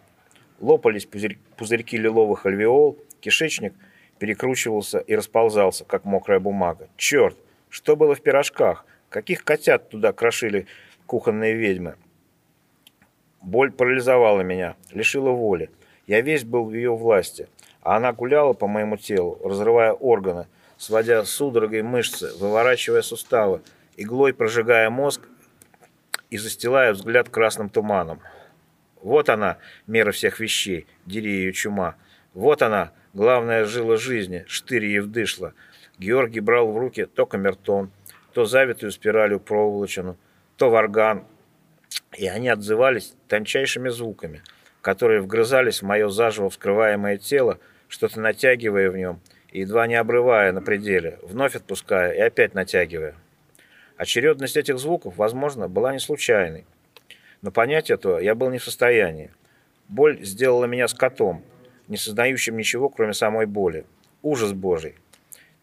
Лопались 0.60 1.06
пузырь, 1.06 1.40
пузырьки 1.58 1.98
лиловых 1.98 2.46
альвеол, 2.46 2.98
кишечник 3.22 3.74
перекручивался 4.20 5.00
и 5.00 5.16
расползался, 5.16 5.86
как 5.86 6.06
мокрая 6.06 6.40
бумага. 6.40 6.90
Черт, 6.98 7.38
что 7.70 7.96
было 7.96 8.14
в 8.14 8.22
пирожках? 8.22 8.86
Каких 9.10 9.44
котят 9.44 9.90
туда 9.90 10.12
крошили 10.12 10.68
кухонные 11.08 11.56
ведьмы? 11.56 11.96
Боль 13.42 13.72
парализовала 13.72 14.42
меня, 14.42 14.76
лишила 14.92 15.32
воли. 15.32 15.72
Я 16.06 16.22
весь 16.22 16.44
был 16.44 16.66
в 16.66 16.74
ее 16.74 16.96
власти, 16.96 17.48
а 17.82 17.96
она 17.96 18.12
гуляла 18.12 18.54
по 18.54 18.68
моему 18.68 18.98
телу, 18.98 19.40
разрывая 19.44 19.94
органы, 19.94 20.48
сводя 20.80 21.26
судорогой 21.26 21.84
мышцы, 21.84 22.32
выворачивая 22.38 23.02
суставы, 23.02 23.62
иглой 23.98 24.34
прожигая 24.34 24.90
мозг 24.90 25.22
и 26.32 26.38
застилая 26.38 26.94
взгляд 26.94 27.30
красным 27.30 27.70
туманом. 27.70 28.22
Вот 29.02 29.30
она, 29.30 29.58
мера 29.88 30.12
всех 30.12 30.40
вещей, 30.40 30.88
дери 31.06 31.30
ее 31.30 31.54
чума. 31.54 31.96
Вот 32.34 32.62
она, 32.62 32.94
главная 33.14 33.66
жила 33.66 33.98
жизни, 33.98 34.46
штырь 34.48 34.86
ей 34.86 35.00
вдышла. 35.00 35.54
Георгий 35.98 36.40
брал 36.40 36.72
в 36.72 36.78
руки 36.78 37.06
то 37.06 37.26
камертон, 37.26 37.92
то 38.34 38.46
завитую 38.46 38.94
спиралью 38.94 39.42
проволочину, 39.42 40.18
то 40.56 40.70
варган, 40.70 41.26
и 42.18 42.26
они 42.28 42.48
отзывались 42.48 43.16
тончайшими 43.28 43.90
звуками, 43.90 44.44
которые 44.82 45.20
вгрызались 45.20 45.82
в 45.82 45.86
мое 45.86 46.08
заживо 46.08 46.50
вскрываемое 46.50 47.18
тело, 47.18 47.60
что-то 47.90 48.22
натягивая 48.22 48.90
в 48.90 48.96
нем– 48.96 49.20
едва 49.52 49.88
не 49.88 49.96
обрывая 49.96 50.52
на 50.52 50.62
пределе, 50.62 51.20
вновь 51.24 51.56
отпуская 51.56 52.14
и 52.14 52.20
опять 52.20 52.54
натягивая. 52.54 53.16
Очередность 53.98 54.58
этих 54.58 54.80
звуков, 54.80 55.18
возможно, 55.18 55.68
была 55.68 55.94
не 55.94 56.00
случайной. 56.00 56.66
Но 57.42 57.52
понять 57.52 57.90
этого 57.90 58.20
я 58.20 58.36
был 58.36 58.50
не 58.50 58.58
в 58.58 58.64
состоянии. 58.64 59.32
Боль 59.88 60.24
сделала 60.24 60.66
меня 60.66 60.88
скотом, 60.88 61.44
не 61.88 61.98
сознающим 61.98 62.58
ничего, 62.58 62.90
кроме 62.90 63.14
самой 63.14 63.46
боли. 63.46 63.86
Ужас 64.22 64.54
Божий. 64.54 64.96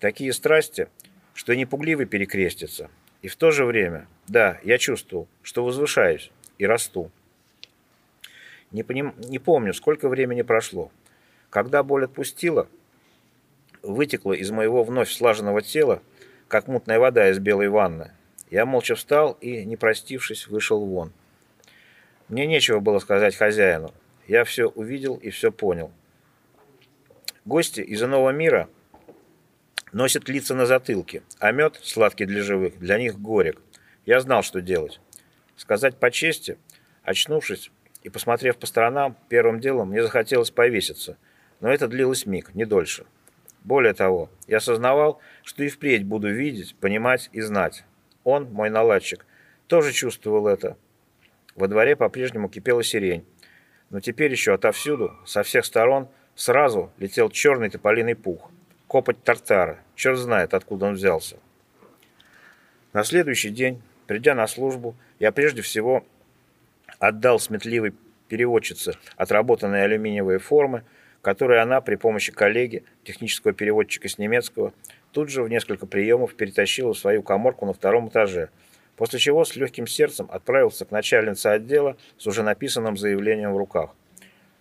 Такие 0.01 0.33
страсти, 0.33 0.89
что 1.33 1.53
и 1.53 1.57
непугливый 1.57 2.07
перекрестится. 2.07 2.91
И 3.23 3.29
в 3.29 3.37
то 3.37 3.51
же 3.51 3.65
время, 3.65 4.07
да, 4.29 4.59
я 4.63 4.79
чувствовал, 4.79 5.29
что 5.43 5.65
возвышаюсь 5.65 6.31
и 6.59 6.67
расту. 6.67 7.11
Не, 8.71 8.83
поним... 8.83 9.15
не 9.19 9.39
помню, 9.39 9.73
сколько 9.73 10.09
времени 10.09 10.43
прошло. 10.43 10.91
Когда 11.51 11.83
боль 11.83 12.05
отпустила, 12.05 12.69
вытекло 13.87 14.33
из 14.33 14.51
моего 14.51 14.85
вновь 14.85 15.11
слаженного 15.11 15.63
тела, 15.63 16.03
как 16.49 16.69
мутная 16.69 16.99
вода 16.99 17.31
из 17.31 17.39
белой 17.39 17.69
ванны. 17.69 18.13
Я 18.51 18.67
молча 18.67 18.95
встал 18.95 19.37
и, 19.41 19.65
не 19.65 19.77
простившись, 19.77 20.47
вышел 20.47 20.85
вон. 20.85 21.13
Мне 22.29 22.47
нечего 22.47 22.81
было 22.81 22.99
сказать 22.99 23.37
хозяину. 23.37 23.93
Я 24.27 24.45
все 24.45 24.67
увидел 24.67 25.17
и 25.17 25.31
все 25.31 25.53
понял. 25.53 25.93
Гости 27.45 27.81
из 27.81 28.03
иного 28.03 28.31
мира 28.31 28.69
носят 29.93 30.29
лица 30.29 30.55
на 30.55 30.67
затылке, 30.67 31.23
а 31.39 31.53
мед, 31.53 31.79
сладкий 31.83 32.27
для 32.27 32.43
живых, 32.43 32.79
для 32.79 32.99
них 32.99 33.21
горек. 33.21 33.61
Я 34.05 34.21
знал, 34.21 34.43
что 34.43 34.61
делать. 34.61 35.01
Сказать 35.57 35.97
по 35.97 36.11
чести, 36.11 36.59
очнувшись 37.03 37.71
и 38.03 38.09
посмотрев 38.09 38.57
по 38.57 38.67
сторонам, 38.67 39.17
первым 39.29 39.61
делом 39.61 39.91
мне 39.91 40.03
захотелось 40.03 40.51
повеситься. 40.51 41.17
но 41.61 41.73
это 41.73 41.89
длилось 41.89 42.27
миг, 42.27 42.55
не 42.55 42.65
дольше. 42.65 43.07
Более 43.67 43.95
того, 43.95 44.31
я 44.47 44.59
осознавал, 44.59 45.21
что 45.43 45.65
и 45.65 45.69
впредь 45.69 46.05
буду 46.05 46.33
видеть, 46.33 46.77
понимать 46.77 47.29
и 47.33 47.41
знать. 47.41 47.83
Он, 48.23 48.45
мой 48.53 48.71
наладчик, 48.71 49.27
тоже 49.67 49.91
чувствовал 49.93 50.47
это. 50.47 50.77
Во 51.57 51.67
дворе 51.67 51.97
по-прежнему 51.97 52.49
кипела 52.49 52.85
сирень. 52.85 53.27
Но 53.91 53.99
теперь 53.99 54.31
еще 54.31 54.55
отовсюду, 54.55 55.17
со 55.27 55.43
всех 55.43 55.65
сторон, 55.65 56.09
сразу 56.37 56.93
летел 56.99 57.29
черный 57.29 57.69
тополиный 57.69 58.15
пух. 58.15 58.53
Копоть 58.87 59.25
тартара. 59.25 59.81
Черт 59.97 60.19
знает, 60.19 60.55
откуда 60.55 60.87
он 60.87 60.95
взялся. 60.95 61.37
На 62.93 63.03
следующий 63.03 63.51
день, 63.51 63.83
придя 64.07 64.37
на 64.37 64.47
службу, 64.47 64.95
я 65.19 65.33
прежде 65.33 65.63
всего 65.63 66.07
отдал 67.01 67.41
сметливой 67.41 67.95
переводчице 68.29 68.95
отработанные 69.17 69.83
алюминиевые 69.83 70.39
формы, 70.39 70.85
которые 71.23 71.61
она 71.61 71.81
при 71.81 71.97
помощи 71.97 72.33
коллеги, 72.33 72.85
технического 73.05 73.53
переводчика 73.53 74.09
с 74.09 74.19
немецкого, 74.19 74.73
тут 75.13 75.29
же 75.29 75.43
в 75.43 75.49
несколько 75.49 75.87
приемов 75.87 76.35
перетащила 76.35 76.93
в 76.93 76.99
свою 76.99 77.23
коморку 77.23 77.67
на 77.67 77.73
втором 77.73 78.09
этаже, 78.09 78.51
после 78.97 79.19
чего 79.19 79.45
с 79.45 79.57
легким 79.57 79.87
сердцем 79.87 80.29
отправился 80.31 80.85
к 80.85 80.91
начальнице 80.91 81.49
отдела 81.49 81.97
с 82.19 82.27
уже 82.27 82.43
написанным 82.43 82.97
заявлением 82.97 83.53
в 83.53 83.57
руках. 83.57 83.91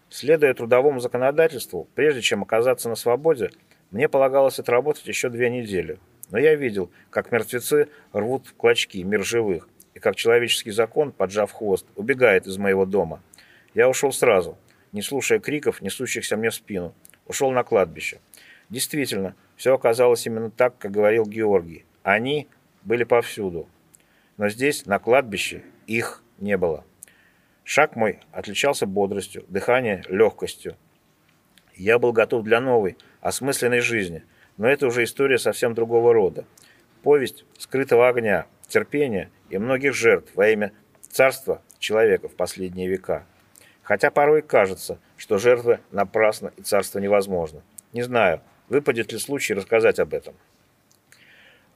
Следуя 0.09 0.53
трудовому 0.53 0.99
законодательству, 0.99 1.87
прежде 1.95 2.21
чем 2.21 2.43
оказаться 2.43 2.89
на 2.89 2.95
свободе, 2.95 3.49
мне 3.91 4.07
полагалось 4.07 4.59
отработать 4.59 5.07
еще 5.07 5.29
две 5.29 5.49
недели. 5.49 5.99
Но 6.31 6.37
я 6.37 6.55
видел, 6.55 6.91
как 7.09 7.31
мертвецы 7.31 7.87
рвут 8.13 8.47
в 8.47 8.55
клочки 8.55 9.03
мир 9.03 9.23
живых, 9.23 9.67
и 9.93 9.99
как 9.99 10.15
человеческий 10.15 10.71
закон, 10.71 11.11
поджав 11.11 11.51
хвост, 11.51 11.85
убегает 11.95 12.47
из 12.47 12.57
моего 12.57 12.85
дома. 12.85 13.21
Я 13.73 13.89
ушел 13.89 14.11
сразу, 14.11 14.57
не 14.95 15.01
слушая 15.01 15.39
криков, 15.39 15.81
несущихся 15.81 16.37
мне 16.37 16.49
в 16.49 16.55
спину. 16.55 16.95
Ушел 17.27 17.51
на 17.51 17.63
кладбище. 17.63 18.19
Действительно, 18.69 19.35
все 19.57 19.75
оказалось 19.75 20.25
именно 20.25 20.49
так, 20.49 20.77
как 20.77 20.91
говорил 20.91 21.25
Георгий. 21.25 21.83
Они 22.01 22.47
были 22.83 23.03
повсюду. 23.03 23.67
Но 24.37 24.47
здесь, 24.47 24.85
на 24.85 24.99
кладбище, 24.99 25.63
их 25.85 26.23
не 26.39 26.55
было. 26.55 26.85
Шаг 27.65 27.97
мой 27.97 28.19
отличался 28.31 28.85
бодростью, 28.85 29.43
дыхание– 29.49 30.01
легкостью. 30.07 30.77
Я 31.75 31.99
был 31.99 32.13
готов 32.13 32.45
для 32.45 32.61
новой, 32.61 32.95
осмысленной 33.19 33.81
жизни, 33.81 34.23
но 34.55 34.65
это 34.65 34.87
уже 34.87 35.03
история 35.03 35.37
совсем 35.37 35.73
другого 35.73 36.13
рода. 36.13 36.45
Повесть 37.03 37.43
скрытого 37.57 38.07
огня, 38.07 38.45
терпения 38.69 39.29
и 39.49 39.57
многих 39.57 39.93
жертв 39.93 40.31
во 40.35 40.47
имя 40.47 40.71
царства 41.01 41.61
человека 41.79 42.29
в 42.29 42.35
последние 42.35 42.87
века. 42.87 43.25
Хотя 43.85 44.09
порой 44.09 44.41
кажется, 44.41 44.99
что 45.15 45.37
жертвы 45.37 45.79
напрасно 45.91 46.51
и 46.57 46.63
царство 46.63 46.97
невозможно. 46.97 47.61
Не 47.93 48.01
знаю, 48.01 48.41
выпадет 48.67 49.11
ли 49.11 49.19
случай 49.19 49.53
рассказать 49.53 49.99
об 49.99 50.15
этом. 50.15 50.33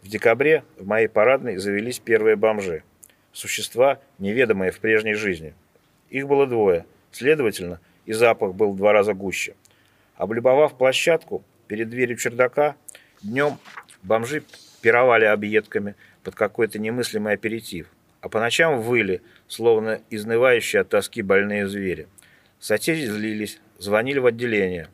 В 0.02 0.08
декабре 0.08 0.64
в 0.76 0.88
моей 0.88 1.08
парадной 1.08 1.58
завелись 1.58 2.00
первые 2.00 2.36
бомжи. 2.36 2.84
Существа, 3.32 4.00
неведомые 4.18 4.72
в 4.72 4.80
прежней 4.80 5.14
жизни. 5.14 5.54
Их 6.10 6.28
было 6.28 6.48
двое, 6.48 6.88
следовательно, 7.12 7.80
и 8.06 8.14
запах 8.14 8.56
был 8.56 8.74
в 8.74 8.78
два 8.78 8.92
раза 8.92 9.14
гуще. 9.14 9.54
Облюбовав 10.16 10.76
площадку 10.80 11.44
перед 11.68 11.92
дверью 11.92 12.18
чердака, 12.18 12.76
днем 13.22 13.60
бомжи 14.02 14.42
пировали 14.82 15.26
объедками 15.26 15.94
под 16.24 16.34
какой-то 16.34 16.80
немыслимый 16.80 17.34
аперитив, 17.34 17.88
а 18.22 18.30
по 18.30 18.40
ночам 18.40 18.82
выли, 18.82 19.22
словно 19.48 20.02
изнывающие 20.10 20.82
от 20.82 20.90
тоски 20.90 21.22
больные 21.22 21.68
звери. 21.68 22.08
Соседи 22.60 23.06
злились, 23.06 23.60
звонили 23.78 24.20
в 24.20 24.26
отделение. 24.26 24.90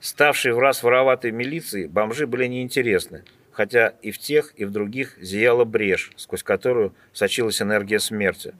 Ставшие 0.00 0.54
в 0.54 0.58
раз 0.60 0.82
вороватой 0.82 1.32
милиции, 1.32 1.86
бомжи 1.86 2.26
были 2.26 2.46
неинтересны, 2.46 3.24
хотя 3.50 3.94
и 4.02 4.12
в 4.12 4.18
тех, 4.18 4.52
и 4.56 4.64
в 4.64 4.70
других 4.70 5.18
зияла 5.20 5.64
брешь, 5.64 6.12
сквозь 6.16 6.44
которую 6.44 6.94
сочилась 7.12 7.60
энергия 7.60 7.98
смерти. 7.98 8.54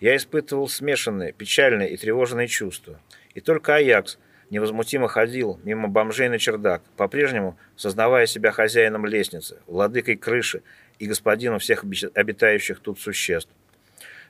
Я 0.00 0.16
испытывал 0.16 0.68
смешанные, 0.68 1.32
печальные 1.32 1.90
и 1.90 1.96
тревожные 1.96 2.48
чувства. 2.48 3.00
И 3.34 3.40
только 3.40 3.76
Аякс 3.76 4.18
невозмутимо 4.50 5.06
ходил 5.06 5.60
мимо 5.62 5.88
бомжей 5.88 6.28
на 6.28 6.38
чердак, 6.38 6.82
по-прежнему 6.96 7.56
сознавая 7.76 8.26
себя 8.26 8.50
хозяином 8.50 9.06
лестницы, 9.06 9.58
владыкой 9.66 10.16
крыши 10.16 10.62
и 10.98 11.06
господином 11.06 11.58
всех 11.58 11.84
обитающих 12.14 12.80
тут 12.80 13.00
существ. 13.00 13.50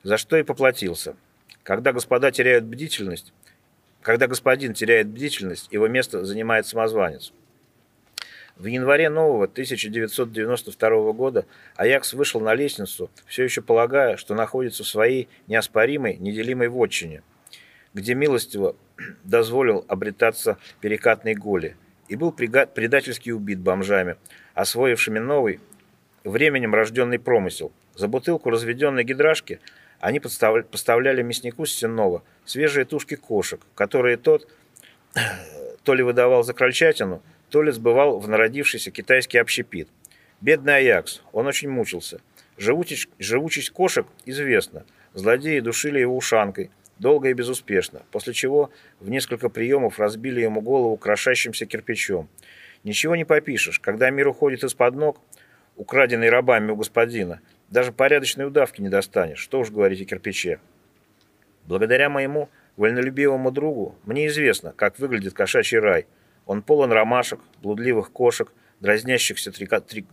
За 0.02 0.18
что 0.18 0.36
и 0.36 0.42
поплатился. 0.42 1.16
Когда 1.62 1.92
господа 1.92 2.30
теряют 2.30 2.64
бдительность, 2.64 3.32
когда 4.02 4.26
господин 4.26 4.74
теряет 4.74 5.08
бдительность, 5.08 5.72
его 5.72 5.88
место 5.88 6.24
занимает 6.24 6.66
самозванец. 6.66 7.32
В 8.56 8.66
январе 8.66 9.08
нового 9.08 9.44
1992 9.44 11.12
года 11.12 11.46
Аякс 11.74 12.12
вышел 12.12 12.40
на 12.40 12.54
лестницу, 12.54 13.10
все 13.26 13.42
еще 13.42 13.62
полагая, 13.62 14.16
что 14.16 14.34
находится 14.34 14.84
в 14.84 14.86
своей 14.86 15.28
неоспоримой, 15.48 16.18
неделимой 16.18 16.68
вотчине, 16.68 17.22
где 17.94 18.14
милостиво 18.14 18.76
дозволил 19.24 19.84
обретаться 19.88 20.58
перекатной 20.80 21.34
голи 21.34 21.76
и 22.08 22.14
был 22.14 22.30
предательски 22.30 23.30
убит 23.30 23.58
бомжами, 23.58 24.16
освоившими 24.54 25.18
новый, 25.18 25.60
временем 26.24 26.74
рожденный 26.74 27.18
промысел. 27.18 27.72
За 27.94 28.08
бутылку 28.08 28.50
разведенной 28.50 29.04
гидрашки 29.04 29.60
они 30.00 30.20
поставляли 30.20 31.22
мяснику 31.22 31.66
Сенова 31.66 32.22
свежие 32.44 32.84
тушки 32.84 33.14
кошек, 33.14 33.60
которые 33.74 34.16
тот 34.16 34.48
то 35.84 35.94
ли 35.94 36.02
выдавал 36.02 36.42
за 36.42 36.54
крольчатину, 36.54 37.22
то 37.50 37.62
ли 37.62 37.70
сбывал 37.70 38.18
в 38.18 38.28
народившийся 38.28 38.90
китайский 38.90 39.38
общепит. 39.38 39.88
Бедный 40.40 40.76
Аякс, 40.76 41.22
он 41.32 41.46
очень 41.46 41.68
мучился. 41.68 42.20
Живучесть, 42.58 43.08
живучесть 43.18 43.70
кошек 43.70 44.06
известна. 44.26 44.84
Злодеи 45.12 45.60
душили 45.60 46.00
его 46.00 46.16
ушанкой, 46.16 46.70
долго 46.98 47.28
и 47.28 47.32
безуспешно, 47.32 48.02
после 48.10 48.32
чего 48.32 48.70
в 49.00 49.08
несколько 49.08 49.48
приемов 49.48 49.98
разбили 49.98 50.40
ему 50.40 50.60
голову 50.60 50.96
крошащимся 50.96 51.66
кирпичом. 51.66 52.28
Ничего 52.82 53.16
не 53.16 53.24
попишешь, 53.24 53.80
когда 53.80 54.10
мир 54.10 54.28
уходит 54.28 54.64
из-под 54.64 54.94
ног, 54.94 55.20
украденный 55.76 56.30
рабами 56.30 56.70
у 56.70 56.76
господина, 56.76 57.40
даже 57.70 57.92
порядочной 57.92 58.46
удавки 58.46 58.80
не 58.80 58.88
достанешь, 58.88 59.38
что 59.38 59.60
уж 59.60 59.70
говорить 59.70 60.02
о 60.02 60.04
кирпиче. 60.04 60.58
Благодаря 61.66 62.08
моему 62.08 62.48
вольнолюбивому 62.76 63.50
другу 63.50 63.96
мне 64.04 64.26
известно, 64.26 64.72
как 64.76 64.98
выглядит 64.98 65.34
кошачий 65.34 65.78
рай– 65.78 66.06
он 66.46 66.62
полон 66.62 66.92
ромашек, 66.92 67.40
блудливых 67.62 68.10
кошек, 68.10 68.52
дразнящихся 68.80 69.50
трика, 69.50 69.80
три, 69.80 70.04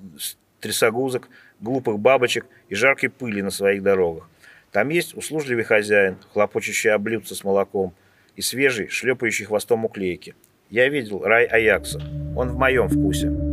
трясогузок, 0.60 1.30
глупых 1.60 2.00
бабочек 2.00 2.46
и 2.70 2.76
жаркой 2.76 3.10
пыли 3.10 3.42
на 3.42 3.52
своих 3.52 3.84
дорогах. 3.84 4.30
Там 4.72 4.90
есть 4.90 5.16
услужливый 5.16 5.66
хозяин, 5.66 6.18
хлопочущий 6.32 6.90
о 6.90 7.00
с 7.26 7.44
молоком, 7.44 7.94
и 8.38 8.42
свежий, 8.42 8.88
шлепающий 8.88 9.46
хвостом 9.46 9.84
уклейки. 9.84 10.36
Я 10.70 10.88
видел 10.88 11.22
рай 11.24 11.46
Аякса. 11.46 12.00
Он 12.38 12.50
в 12.50 12.58
моем 12.58 12.88
вкусе. 12.88 13.51